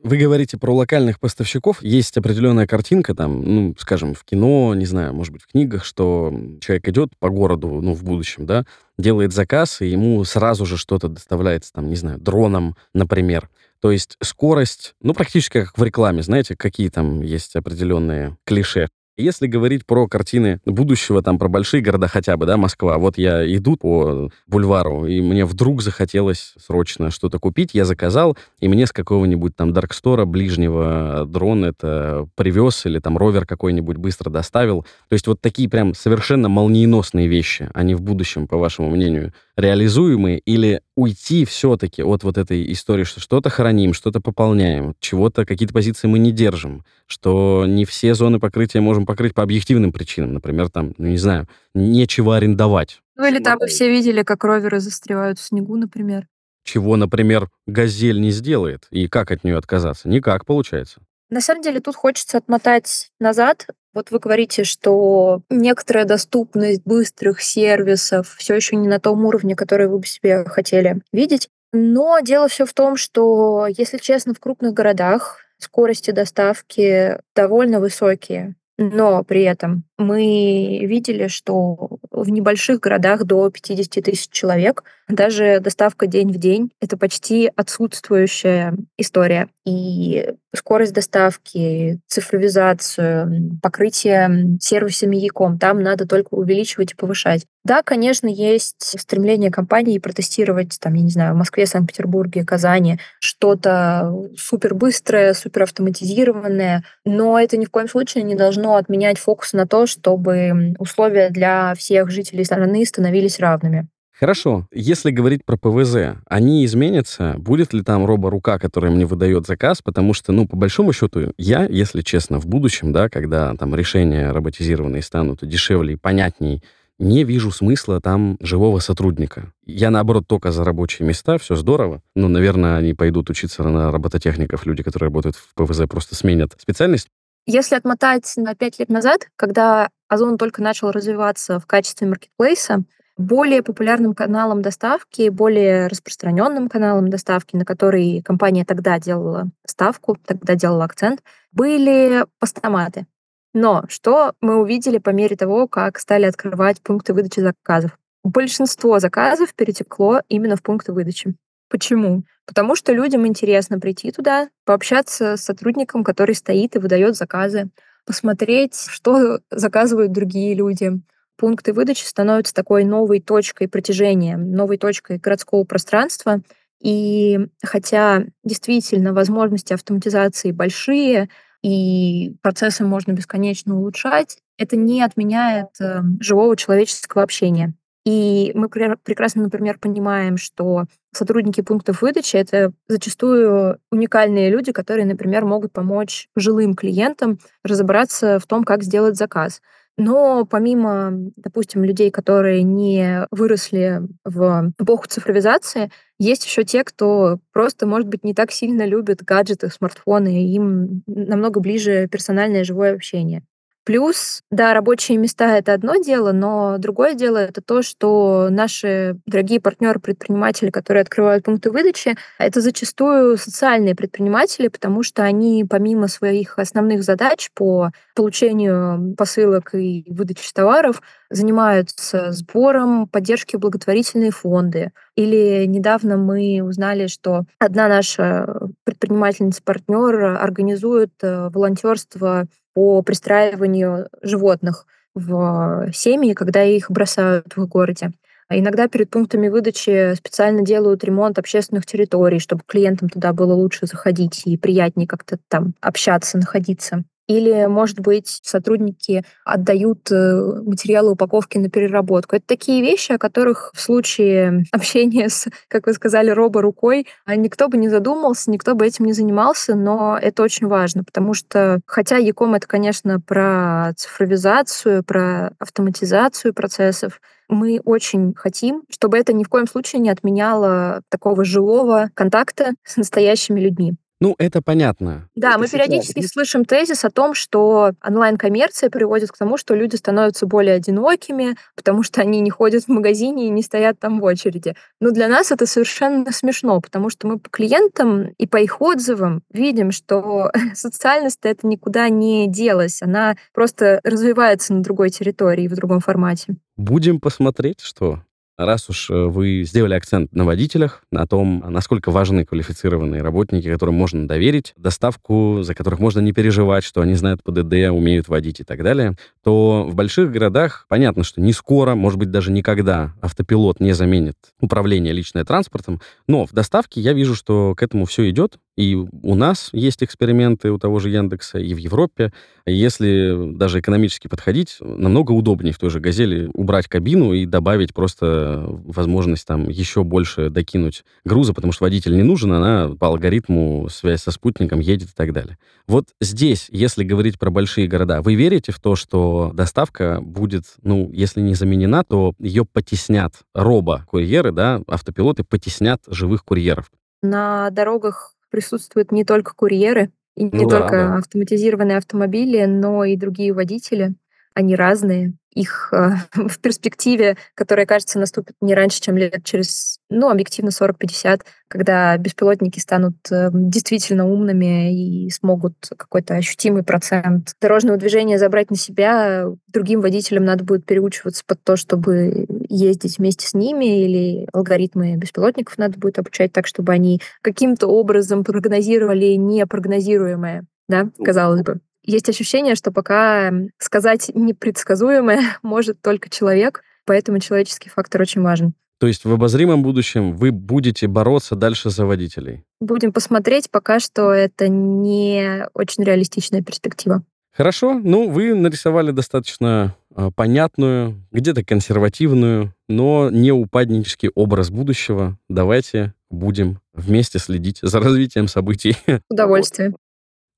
Вы 0.03 0.17
говорите 0.17 0.57
про 0.57 0.75
локальных 0.75 1.21
поставщиков. 1.21 1.83
Есть 1.83 2.17
определенная 2.17 2.67
картинка 2.67 3.15
там, 3.15 3.43
ну, 3.43 3.75
скажем, 3.79 4.15
в 4.15 4.25
кино, 4.25 4.75
не 4.75 4.87
знаю, 4.87 5.13
может 5.13 5.33
быть, 5.33 5.43
в 5.43 5.49
книгах, 5.49 5.85
что 5.85 6.33
человек 6.61 6.89
идет 6.89 7.11
по 7.19 7.29
городу, 7.29 7.69
ну, 7.83 7.93
в 7.93 8.03
будущем, 8.03 8.47
да, 8.47 8.65
делает 8.99 9.33
заказ, 9.33 9.83
и 9.83 9.89
ему 9.89 10.25
сразу 10.25 10.65
же 10.65 10.79
что-то 10.79 11.09
доставляется, 11.09 11.73
там, 11.73 11.91
не 11.91 11.97
знаю, 11.97 12.19
дроном, 12.19 12.77
например. 12.95 13.51
То 13.81 13.91
есть 13.91 14.17
скорость, 14.23 14.95
ну, 15.03 15.13
практически 15.13 15.65
как 15.65 15.77
в 15.77 15.83
рекламе, 15.83 16.23
знаете, 16.23 16.57
какие 16.57 16.89
там 16.89 17.21
есть 17.21 17.55
определенные 17.57 18.37
клише. 18.45 18.89
Если 19.21 19.47
говорить 19.47 19.87
про 19.87 20.09
картины 20.09 20.61
будущего, 20.65 21.23
там, 21.23 21.39
про 21.39 21.49
большие 21.49 21.83
города 21.83 22.09
хотя 22.09 22.37
бы, 22.37 22.47
да, 22.47 22.57
Москва, 22.57 22.99
вот 22.99 23.19
я 23.19 23.45
иду 23.55 23.77
по 23.77 24.31
бульвару, 24.47 25.07
и 25.07 25.21
мне 25.21 25.45
вдруг 25.45 25.83
захотелось 25.83 26.55
срочно 26.59 27.11
что-то 27.11 27.39
купить, 27.39 27.71
я 27.75 27.85
заказал, 27.85 28.37
и 28.61 28.69
мне 28.69 28.87
с 28.87 28.93
какого-нибудь 28.93 29.55
там 29.55 29.73
Даркстора 29.73 30.25
ближнего 30.25 31.25
дрон 31.27 31.65
это 31.65 32.27
привез, 32.35 32.87
или 32.87 32.99
там 32.99 33.19
ровер 33.19 33.47
какой-нибудь 33.47 33.99
быстро 33.99 34.31
доставил. 34.31 34.83
То 35.09 35.13
есть 35.13 35.27
вот 35.27 35.41
такие 35.41 35.69
прям 35.69 35.95
совершенно 35.95 36.49
молниеносные 36.49 37.29
вещи, 37.29 37.69
они 37.75 37.95
в 37.95 38.01
будущем, 38.01 38.47
по 38.47 38.57
вашему 38.57 38.91
мнению, 38.91 39.33
реализуемые, 39.61 40.39
или 40.39 40.83
уйти 40.97 41.45
все-таки 41.45 42.03
от 42.03 42.25
вот 42.25 42.39
этой 42.39 42.73
истории, 42.73 43.05
что 43.05 43.21
что-то 43.21 43.51
храним, 43.51 43.95
что-то 43.95 44.21
пополняем, 44.21 44.95
чего-то, 45.01 45.45
какие-то 45.45 45.75
позиции 45.75 46.09
мы 46.09 46.19
не 46.19 46.33
держим, 46.33 46.85
что 47.07 47.65
не 47.67 47.85
все 47.85 48.15
зоны 48.15 48.41
покрытия 48.41 48.81
можем 48.81 49.07
покрыть 49.07 49.35
по 49.35 49.43
объективным 49.43 49.93
причинам. 49.93 50.35
Например, 50.35 50.69
там, 50.69 50.95
ну, 50.99 51.07
не 51.07 51.19
знаю, 51.19 51.49
нечего 51.75 52.37
арендовать. 52.37 53.01
Ну, 53.17 53.27
или 53.27 53.39
там 53.39 53.59
мы 53.61 53.67
все 53.67 53.91
видели, 53.91 54.23
как 54.23 54.45
роверы 54.45 54.81
застревают 54.81 55.39
в 55.39 55.43
снегу, 55.43 55.77
например. 55.77 56.27
Чего, 56.65 56.97
например, 56.97 57.49
«Газель» 57.67 58.21
не 58.21 58.31
сделает. 58.31 58.87
И 58.91 59.09
как 59.09 59.31
от 59.31 59.45
нее 59.45 59.57
отказаться? 59.57 60.09
Никак, 60.09 60.45
получается. 60.45 61.01
На 61.31 61.41
самом 61.41 61.63
деле 61.63 61.81
тут 61.81 61.95
хочется 61.97 62.39
отмотать 62.39 63.11
назад. 63.21 63.67
Вот 63.93 64.11
вы 64.11 64.19
говорите, 64.19 64.65
что 64.65 65.43
некоторая 65.51 66.05
доступность 66.05 66.83
быстрых 66.85 67.41
сервисов 67.41 68.35
все 68.37 68.55
еще 68.55 68.77
не 68.77 68.89
на 68.89 69.01
том 69.01 69.25
уровне, 69.25 69.57
который 69.57 69.89
вы 69.89 69.99
бы 69.99 70.07
себе 70.07 70.45
хотели 70.45 71.03
видеть. 71.13 71.49
Но 71.73 72.21
дело 72.21 72.49
все 72.49 72.67
в 72.67 72.73
том, 72.73 72.97
что, 72.97 73.67
если 73.69 73.99
честно, 73.99 74.35
в 74.35 74.41
крупных 74.41 74.75
городах 74.75 75.41
скорости 75.59 76.11
доставки 76.11 77.19
довольно 77.35 77.81
высокие, 77.81 78.55
но 78.79 79.23
при 79.25 79.43
этом 79.43 79.85
мы 80.01 80.81
видели, 80.83 81.29
что 81.29 81.99
в 82.11 82.29
небольших 82.31 82.81
городах 82.81 83.25
до 83.25 83.51
50 83.51 84.05
тысяч 84.05 84.29
человек 84.31 84.83
даже 85.11 85.59
доставка 85.61 86.07
день 86.07 86.33
в 86.33 86.39
день— 86.39 86.71
это 86.81 86.97
почти 86.97 87.51
отсутствующая 87.55 88.77
история. 88.97 89.49
И 89.67 90.27
скорость 90.55 90.95
доставки, 90.95 92.01
цифровизацию, 92.07 93.59
покрытие 93.63 94.59
сервисами 94.61 95.17
Яком 95.17 95.59
там 95.59 95.83
надо 95.83 96.07
только 96.07 96.35
увеличивать 96.35 96.93
и 96.93 96.97
повышать. 96.97 97.47
Да, 97.63 97.83
конечно, 97.83 98.27
есть 98.27 98.99
стремление 98.99 99.51
компании 99.51 99.99
протестировать, 99.99 100.79
там, 100.81 100.95
я 100.95 101.03
не 101.03 101.11
знаю, 101.11 101.35
в 101.35 101.39
Москве, 101.39 101.67
Санкт-Петербурге, 101.67 102.45
Казани 102.45 102.99
что-то 103.21 104.13
супер 104.37 104.75
быстрое, 104.75 105.35
супер 105.35 105.65
автоматизированное, 105.65 106.85
но 107.05 107.39
это 107.39 107.59
ни 107.59 107.67
в 107.67 107.71
коем 107.71 107.89
случае 107.89 108.25
не 108.25 108.35
должно 108.35 108.77
отменять 108.77 109.19
фокус 109.19 109.53
на 109.53 109.67
то, 109.67 109.87
чтобы 109.91 110.75
условия 110.79 111.31
для 111.31 111.75
всех 111.75 112.11
жителей 112.11 112.45
страны 112.45 112.85
становились 112.87 113.39
равными. 113.39 113.89
Хорошо. 114.21 114.67
Если 114.71 115.11
говорить 115.11 115.47
про 115.47 115.57
ПВЗ, 115.57 116.19
они 116.27 116.67
изменятся? 116.67 117.37
Будет 117.39 117.73
ли 117.73 117.83
там 117.83 118.05
робо-рука, 118.05 118.59
которая 118.59 118.91
мне 118.91 119.07
выдает 119.07 119.47
заказ? 119.47 119.81
Потому 119.81 120.13
что, 120.13 120.33
ну, 120.33 120.47
по 120.47 120.57
большому 120.57 120.93
счету, 120.93 121.33
я, 121.39 121.65
если 121.65 122.03
честно, 122.03 122.39
в 122.39 122.47
будущем, 122.47 122.93
да, 122.93 123.09
когда 123.09 123.55
там 123.57 123.75
решения 123.75 124.31
роботизированные 124.31 125.01
станут 125.01 125.39
дешевле 125.41 125.95
и 125.95 125.97
понятней, 125.97 126.63
не 126.99 127.25
вижу 127.25 127.51
смысла 127.51 127.99
там 128.03 128.37
живого 128.41 128.79
сотрудника. 128.81 129.55
Я, 129.65 129.89
наоборот, 129.89 130.27
только 130.27 130.53
за 130.53 130.65
рабочие 130.65 131.09
места, 131.09 131.39
все 131.39 131.57
здорово. 131.57 132.03
Ну, 132.15 132.29
наверное, 132.29 132.77
они 132.77 132.93
пойдут 132.93 133.31
учиться 133.31 133.63
на 133.63 133.91
робототехников, 133.91 134.67
люди, 134.67 134.83
которые 134.83 135.07
работают 135.07 135.37
в 135.37 135.55
ПВЗ, 135.55 135.89
просто 135.89 136.15
сменят 136.15 136.55
специальность. 136.61 137.09
Если 137.47 137.75
отмотать 137.75 138.33
на 138.37 138.55
пять 138.55 138.79
лет 138.79 138.89
назад, 138.89 139.29
когда 139.37 139.91
Озон 140.09 140.39
только 140.39 140.61
начал 140.61 140.91
развиваться 140.91 141.61
в 141.61 141.67
качестве 141.67 142.09
маркетплейса, 142.09 142.83
более 143.17 143.63
популярным 143.63 144.15
каналом 144.15 144.61
доставки, 144.61 145.29
более 145.29 145.87
распространенным 145.87 146.69
каналом 146.69 147.09
доставки, 147.11 147.55
на 147.55 147.65
который 147.65 148.23
компания 148.23 148.65
тогда 148.65 148.99
делала 148.99 149.51
ставку, 149.67 150.17
тогда 150.27 150.57
делала 150.57 150.85
акцент, 150.85 151.23
были 151.53 152.25
постаматы. 152.41 153.07
Но 153.55 153.85
что 153.89 154.33
мы 154.41 154.61
увидели 154.61 154.99
по 154.99 155.11
мере 155.11 155.37
того, 155.37 155.69
как 155.69 155.99
стали 155.99 156.25
открывать 156.25 156.81
пункты 156.83 157.15
выдачи 157.15 157.41
заказов? 157.41 157.99
Большинство 158.25 158.99
заказов 158.99 159.55
перетекло 159.55 160.23
именно 160.29 160.57
в 160.57 160.63
пункты 160.63 160.93
выдачи. 160.93 161.35
Почему? 161.69 162.25
Потому 162.51 162.75
что 162.75 162.93
людям 162.93 163.29
интересно 163.29 163.79
прийти 163.79 164.11
туда, 164.11 164.49
пообщаться 164.65 165.37
с 165.37 165.45
сотрудником, 165.45 166.03
который 166.03 166.35
стоит 166.35 166.75
и 166.75 166.81
выдает 166.81 167.15
заказы, 167.15 167.71
посмотреть, 168.05 168.75
что 168.89 169.39
заказывают 169.53 170.11
другие 170.11 170.55
люди. 170.55 171.01
Пункты 171.37 171.73
выдачи 171.73 172.05
становятся 172.05 172.53
такой 172.53 172.83
новой 172.83 173.21
точкой 173.21 173.69
протяжения, 173.69 174.37
новой 174.37 174.79
точкой 174.79 175.19
городского 175.19 175.63
пространства. 175.63 176.43
И 176.83 177.39
хотя 177.63 178.25
действительно 178.43 179.13
возможности 179.13 179.73
автоматизации 179.73 180.51
большие, 180.51 181.29
и 181.63 182.35
процессы 182.43 182.83
можно 182.83 183.13
бесконечно 183.13 183.79
улучшать, 183.79 184.39
это 184.59 184.75
не 184.75 185.03
отменяет 185.03 185.69
э, 185.81 186.01
живого 186.19 186.57
человеческого 186.57 187.23
общения. 187.23 187.75
И 188.07 188.53
мы 188.55 188.69
прекрасно, 188.69 189.43
например, 189.43 189.79
понимаем, 189.79 190.39
что 190.39 190.85
сотрудники 191.13 191.61
пунктов 191.61 192.01
выдачи— 192.03 192.37
это 192.39 192.73
зачастую 192.89 193.79
уникальные 193.91 194.51
люди, 194.51 194.73
которые, 194.73 195.05
например, 195.07 195.45
могут 195.45 195.73
помочь 195.73 196.29
жилым 196.35 196.75
клиентам 196.75 197.39
разобраться 197.63 198.39
в 198.39 198.47
том, 198.47 198.65
как 198.65 198.83
сделать 198.83 199.17
заказ. 199.17 199.61
Но 199.99 200.47
помимо, 200.47 201.11
допустим, 201.37 201.85
людей, 201.85 202.11
которые 202.11 202.63
не 202.63 203.27
выросли 203.31 204.01
в 204.25 204.73
эпоху 204.81 205.07
цифровизации, 205.09 205.91
есть 206.19 206.47
еще 206.47 206.65
те, 206.65 206.85
кто 206.85 207.39
просто, 207.53 207.87
может 207.87 208.09
быть, 208.09 208.25
не 208.25 208.33
так 208.33 208.51
сильно 208.51 208.87
любит 208.87 209.23
гаджеты, 209.23 209.69
смартфоны, 209.69 210.47
им 210.55 211.03
намного 211.07 211.61
ближе 211.61 212.09
персональное 212.09 212.65
живое 212.65 212.95
общение. 212.95 213.43
Плюс, 213.91 214.45
да, 214.53 214.73
рабочие 214.73 215.19
места— 215.19 215.57
это 215.59 215.73
одно 215.73 215.97
дело, 215.97 216.31
но 216.31 216.77
другое 216.79 217.15
дело— 217.15 217.39
это 217.39 217.61
то, 217.61 217.83
что 217.83 218.47
наши 218.49 219.17
дорогие 219.27 219.61
партнеры-предприниматели, 219.61 220.71
которые 220.71 221.01
открывают 221.01 221.43
пункты 221.43 221.73
выдачи, 221.73 222.17
это 222.39 222.61
зачастую 222.61 223.37
социальные 223.37 223.97
предприниматели, 223.97 224.69
потому 224.69 225.03
что 225.03 225.25
они 225.25 225.67
помимо 225.69 226.07
своих 226.07 226.57
основных 226.61 227.03
задач 227.03 227.51
по 227.53 227.91
получению 228.15 229.17
посылок 229.17 229.75
и 229.75 230.05
выдаче 230.07 230.53
товаров 230.55 231.03
занимаются 231.31 232.33
сбором 232.33 233.07
поддержки 233.07 233.57
благотворительные 233.57 234.33
фонды. 234.33 234.93
Или 235.17 235.65
недавно 235.67 236.17
мы 236.17 236.61
узнали, 236.63 237.07
что 237.07 237.45
одна 237.59 237.89
наша 237.89 238.69
предпринимательница-партнер 238.85 240.37
организует 240.41 241.13
э, 241.23 241.49
волонтерство 241.51 242.47
по 242.75 243.03
пристраиванию 243.03 244.09
животных 244.23 244.87
в 245.15 245.91
семьи, 245.93 246.35
когда 246.35 246.63
их 246.65 246.91
бросают 246.91 247.57
в 247.57 247.67
городе. 247.67 248.13
А 248.49 248.59
иногда 248.59 248.89
перед 248.89 249.11
пунктами 249.11 249.49
выдачи 249.49 250.15
специально 250.15 250.63
делают 250.63 251.05
ремонт 251.05 251.39
общественных 251.39 251.87
территорий, 251.87 252.41
чтобы 252.41 252.63
клиентам 252.67 253.09
туда 253.09 253.33
было 253.33 253.55
лучше 253.55 253.87
заходить 253.87 254.43
и 254.45 254.57
приятнее 254.57 255.07
как-то 255.07 255.39
там 255.49 255.75
общаться, 255.81 256.37
находиться. 256.37 257.05
Или, 257.31 257.67
может 257.67 258.01
быть, 258.01 258.41
сотрудники 258.43 259.25
отдают 259.45 260.11
э, 260.11 260.63
материалы 260.67 261.13
упаковки 261.13 261.59
на 261.59 261.71
переработку. 261.71 262.35
Это 262.35 262.45
такие 262.45 262.83
вещи, 262.83 263.13
о 263.13 263.19
которых 263.19 263.71
в 263.73 263.81
случае 263.81 264.65
общения 264.73 265.29
с, 265.29 265.47
как 265.69 265.87
вы 265.87 265.93
сказали, 265.93 266.31
робо-рукой 266.31 267.07
а 267.25 267.37
никто 267.37 267.69
бы 267.69 267.77
не 267.77 267.89
задумался, 267.89 268.51
никто 268.51 268.75
бы 268.75 268.85
этим 268.85 269.05
не 269.05 269.13
занимался, 269.13 269.77
но 269.77 270.19
это 270.21 270.43
очень 270.43 270.67
важно, 270.67 271.05
потому 271.05 271.33
что, 271.33 271.81
хотя 271.87 272.17
Яком 272.17 272.55
это, 272.55 272.67
конечно, 272.67 273.21
про 273.21 273.93
цифровизацию, 273.97 275.05
про 275.05 275.53
автоматизацию 275.61 276.53
процессов, 276.53 277.21
мы 277.49 277.81
очень 277.85 278.35
хотим, 278.35 278.83
чтобы 278.91 279.19
это 279.19 279.33
ни 279.33 279.45
в 279.45 279.49
коем 279.49 279.69
случае 279.69 280.01
не 280.01 280.11
отменяло 280.11 281.03
такого 281.09 281.45
живого 281.45 282.11
контакта 282.15 282.73
с 282.85 282.97
настоящими 282.97 283.61
людьми. 283.61 283.95
Ну, 284.21 284.35
это 284.39 284.61
понятно. 284.61 285.29
Да, 285.35 285.57
мы 285.57 285.67
периодически 285.67 286.21
слышим 286.27 286.67
тезис 286.67 287.05
о 287.07 287.11
том, 287.11 287.35
что 287.35 287.93
онлайн-коммерция 288.07 288.91
приводит 288.91 289.31
к 289.31 289.39
тому, 289.39 289.57
что 289.57 289.75
люди 289.75 289.97
становятся 289.97 290.47
более 290.47 290.75
одинокими, 290.75 291.57
потому 291.75 292.03
что 292.03 292.21
они 292.21 292.41
не 292.41 292.51
ходят 292.51 292.85
в 292.85 292.89
магазине 292.89 293.47
и 293.47 293.51
не 293.51 293.63
стоят 293.63 293.99
там 293.99 294.21
в 294.21 294.25
очереди. 294.25 294.75
Но 295.01 295.11
для 295.11 295.27
нас 295.27 295.53
это 295.53 295.65
совершенно 295.65 296.31
смешно, 296.33 296.81
потому 296.83 297.09
что 297.09 297.27
мы 297.27 297.39
по 297.39 297.49
клиентам 297.49 298.29
и 298.37 298.47
по 298.47 298.59
их 298.59 298.83
отзывам 298.83 299.43
видим, 299.51 299.91
что 299.91 300.51
социальность 300.75 301.39
это 301.43 301.67
никуда 301.67 302.11
не 302.11 302.47
делась, 302.47 303.01
она 303.01 303.37
просто 303.55 304.01
развивается 304.05 304.75
на 304.75 304.83
другой 304.83 305.09
территории, 305.09 305.67
в 305.67 305.75
другом 305.75 306.01
формате. 306.01 306.57
Будем 306.77 307.21
посмотреть, 307.21 307.81
что 307.81 308.21
раз 308.65 308.89
уж 308.89 309.11
э, 309.11 309.15
вы 309.15 309.65
сделали 309.65 309.95
акцент 309.95 310.33
на 310.33 310.45
водителях, 310.45 311.03
на 311.11 311.27
том, 311.27 311.65
насколько 311.69 312.11
важны 312.11 312.45
квалифицированные 312.45 313.23
работники, 313.23 313.71
которым 313.71 313.95
можно 313.95 314.29
доверить 314.29 314.75
доставку, 314.77 315.63
за 315.63 315.75
которых 315.75 315.99
можно 315.99 316.21
не 316.21 316.33
переживать, 316.33 316.85
что 316.85 317.01
они 317.01 317.15
знают 317.15 317.43
ПДД, 317.43 317.91
умеют 317.91 318.29
водить 318.29 318.61
и 318.61 318.65
так 318.65 318.83
далее, 318.83 319.17
то 319.43 319.87
в 319.89 319.95
больших 319.95 320.31
городах 320.31 320.87
понятно, 320.89 321.25
что 321.25 321.41
не 321.41 321.53
скоро, 321.53 321.95
может 321.95 322.19
быть, 322.19 322.31
даже 322.31 322.53
никогда 322.53 323.15
автопилот 323.21 323.81
не 323.81 323.93
заменит 323.93 324.37
управление 324.61 325.13
личным 325.13 325.45
транспортом, 325.45 326.01
но 326.27 326.45
в 326.45 326.53
доставке 326.53 327.01
я 327.01 327.13
вижу, 327.13 327.35
что 327.35 327.75
к 327.77 327.83
этому 327.83 328.05
все 328.05 328.29
идет, 328.31 328.59
и 328.77 328.95
у 328.95 329.35
нас 329.35 329.69
есть 329.73 330.03
эксперименты 330.03 330.71
у 330.71 330.79
того 330.79 331.01
же 331.01 331.11
Яндекса, 331.11 331.59
и 331.59 331.75
в 331.75 331.77
Европе. 331.77 332.33
Если 332.65 333.53
даже 333.55 333.81
экономически 333.81 334.27
подходить, 334.27 334.79
намного 334.81 335.33
удобнее 335.33 335.75
в 335.75 335.79
той 335.79 335.91
же 335.91 336.01
«Газели» 336.01 336.49
убрать 336.55 336.89
кабину 336.89 337.35
и 337.35 337.45
добавить 337.45 337.93
просто 337.93 338.50
возможность 338.67 339.47
там 339.47 339.69
еще 339.69 340.05
больше 340.05 340.51
докинуть 340.51 341.05
груза, 341.25 341.55
потому 341.55 341.73
что 341.73 341.85
водитель 341.85 342.17
не 342.17 342.23
нужен, 342.23 342.53
она 342.53 342.95
по 342.99 343.09
алгоритму 343.09 343.89
связь 343.91 344.23
со 344.23 344.31
спутником 344.31 344.81
едет 344.81 345.11
и 345.11 345.15
так 345.15 345.33
далее. 345.33 345.59
Вот 345.87 346.09
здесь, 346.21 346.69
если 346.71 347.05
говорить 347.05 347.39
про 347.39 347.51
большие 347.51 347.89
города, 347.89 348.23
вы 348.23 348.35
верите 348.35 348.73
в 348.73 348.81
то, 348.81 348.97
что 348.97 349.51
доставка 349.55 350.21
будет, 350.21 350.65
ну, 350.83 351.11
если 351.13 351.41
не 351.41 351.55
заменена, 351.55 352.05
то 352.05 352.35
ее 352.39 352.65
потеснят 352.65 353.35
робо-курьеры, 353.55 354.53
да, 354.53 354.83
автопилоты 354.87 355.45
потеснят 355.45 356.01
живых 356.07 356.45
курьеров? 356.45 356.91
На 357.23 357.71
дорогах 357.71 358.35
присутствуют 358.51 359.13
не 359.13 359.25
только 359.25 359.55
курьеры, 359.55 360.11
и 360.37 360.45
не 360.45 360.63
ну, 360.63 360.69
только 360.69 360.93
да. 360.93 361.17
автоматизированные 361.17 361.99
автомобили, 361.99 362.65
но 362.65 363.05
и 363.05 363.17
другие 363.17 363.53
водители. 363.53 364.15
Они 364.55 364.75
разные. 364.75 365.35
Их 365.55 365.91
э, 365.93 366.11
в 366.49 366.59
перспективе, 366.61 367.37
которая, 367.55 367.87
кажется, 367.87 368.19
наступит 368.19 368.55
не 368.61 368.75
раньше, 368.75 369.01
чем 369.01 369.17
лет 369.17 369.43
через, 369.45 369.99
ну, 370.09 370.31
объективно 370.31 370.71
40-50, 370.71 371.43
когда 371.69 372.17
беспилотники 372.17 372.79
станут 372.79 373.17
э, 373.31 373.51
действительно 373.53 374.27
умными 374.27 375.27
и 375.27 375.31
смогут 375.31 375.75
какой-то 375.97 376.35
ощутимый 376.35 376.83
процент 376.83 377.55
дорожного 377.61 377.99
движения 377.99 378.39
забрать 378.39 378.71
на 378.71 378.77
себя, 378.77 379.47
другим 379.69 380.01
водителям 380.01 380.45
надо 380.45 380.65
будет 380.65 380.85
переучиваться 380.85 381.43
под 381.47 381.63
то, 381.63 381.77
чтобы 381.77 382.47
ездить 382.69 383.19
вместе 383.19 383.47
с 383.47 383.55
ними, 383.55 384.05
или 384.05 384.49
алгоритмы 384.53 385.17
беспилотников 385.17 385.79
надо 385.79 385.99
будет 385.99 386.19
обучать 386.19 386.53
так, 386.53 386.67
чтобы 386.67 386.93
они 386.93 387.21
каким-то 387.43 387.87
образом 387.87 388.45
прогнозировали 388.45 389.35
непрогнозируемое, 389.35 390.65
да, 390.89 391.09
казалось 391.25 391.63
бы. 391.63 391.81
Есть 392.05 392.29
ощущение, 392.29 392.75
что 392.75 392.91
пока 392.93 393.53
сказать 393.79 394.31
непредсказуемое 394.35 395.59
может 395.63 396.01
только 396.01 396.31
человек, 396.31 396.83
поэтому 397.05 397.39
человеческий 397.39 397.91
фактор 397.91 398.23
очень 398.23 398.43
важен. 398.43 398.75
То 398.99 399.07
есть 399.07 399.25
в 399.25 399.33
обозримом 399.33 399.83
будущем 399.83 400.37
вы 400.37 400.53
будете 400.53 401.07
бороться 401.07 401.57
дальше 401.57 401.89
за 401.89 402.05
водителей? 402.05 402.65
Будем 402.81 403.13
посмотреть. 403.13 403.71
Пока 403.71 403.99
что 403.99 404.31
это 404.31 404.69
не 404.69 405.67
очень 405.73 406.05
реалистичная 406.05 406.63
перспектива. 406.63 407.23
Хорошо. 407.51 407.95
Ну, 407.95 408.29
вы 408.29 408.55
нарисовали 408.55 409.11
достаточно 409.11 409.97
э, 410.15 410.31
понятную, 410.37 411.27
где-то 411.33 411.65
консервативную, 411.65 412.75
но 412.89 413.31
не 413.31 413.53
упаднический 413.53 414.31
образ 414.35 414.71
будущего. 414.71 415.39
Давайте 415.49 416.15
будем 416.31 416.81
вместе 416.93 417.39
следить 417.39 417.79
за 417.83 418.01
развитием 418.01 418.49
событий. 418.49 418.97
Удовольствие. 419.31 419.95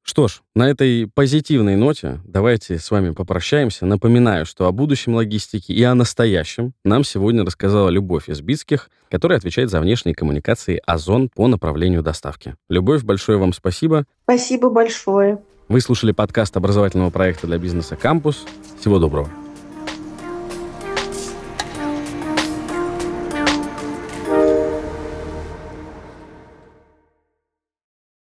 Что 0.03 0.27
ж, 0.27 0.43
на 0.55 0.69
этой 0.69 1.07
позитивной 1.07 1.77
ноте 1.77 2.21
давайте 2.25 2.79
с 2.79 2.91
вами 2.91 3.11
попрощаемся. 3.11 3.87
Напоминаю, 3.87 4.45
что 4.45 4.67
о 4.67 4.73
будущем 4.73 5.15
логистики 5.15 5.71
и 5.73 5.83
о 5.85 5.95
настоящем 5.95 6.73
нам 6.85 7.05
сегодня 7.05 7.45
рассказала 7.45 7.89
Любовь 7.89 8.29
Избицких, 8.29 8.91
которая 9.11 9.39
отвечает 9.39 9.71
за 9.71 9.81
внешние 9.81 10.15
коммуникации 10.15 10.83
Озон 10.87 11.29
по 11.29 11.47
направлению 11.47 12.03
доставки. 12.03 12.57
Любовь, 12.69 13.05
большое 13.05 13.39
вам 13.39 13.53
спасибо. 13.53 14.05
Спасибо 14.25 14.71
большое. 14.71 15.39
Вы 15.69 15.81
слушали 15.81 16.13
подкаст 16.13 16.57
образовательного 16.57 17.11
проекта 17.11 17.47
для 17.47 17.59
бизнеса 17.59 17.97
«Кампус». 17.97 18.45
Всего 18.81 18.99
доброго. 18.99 19.42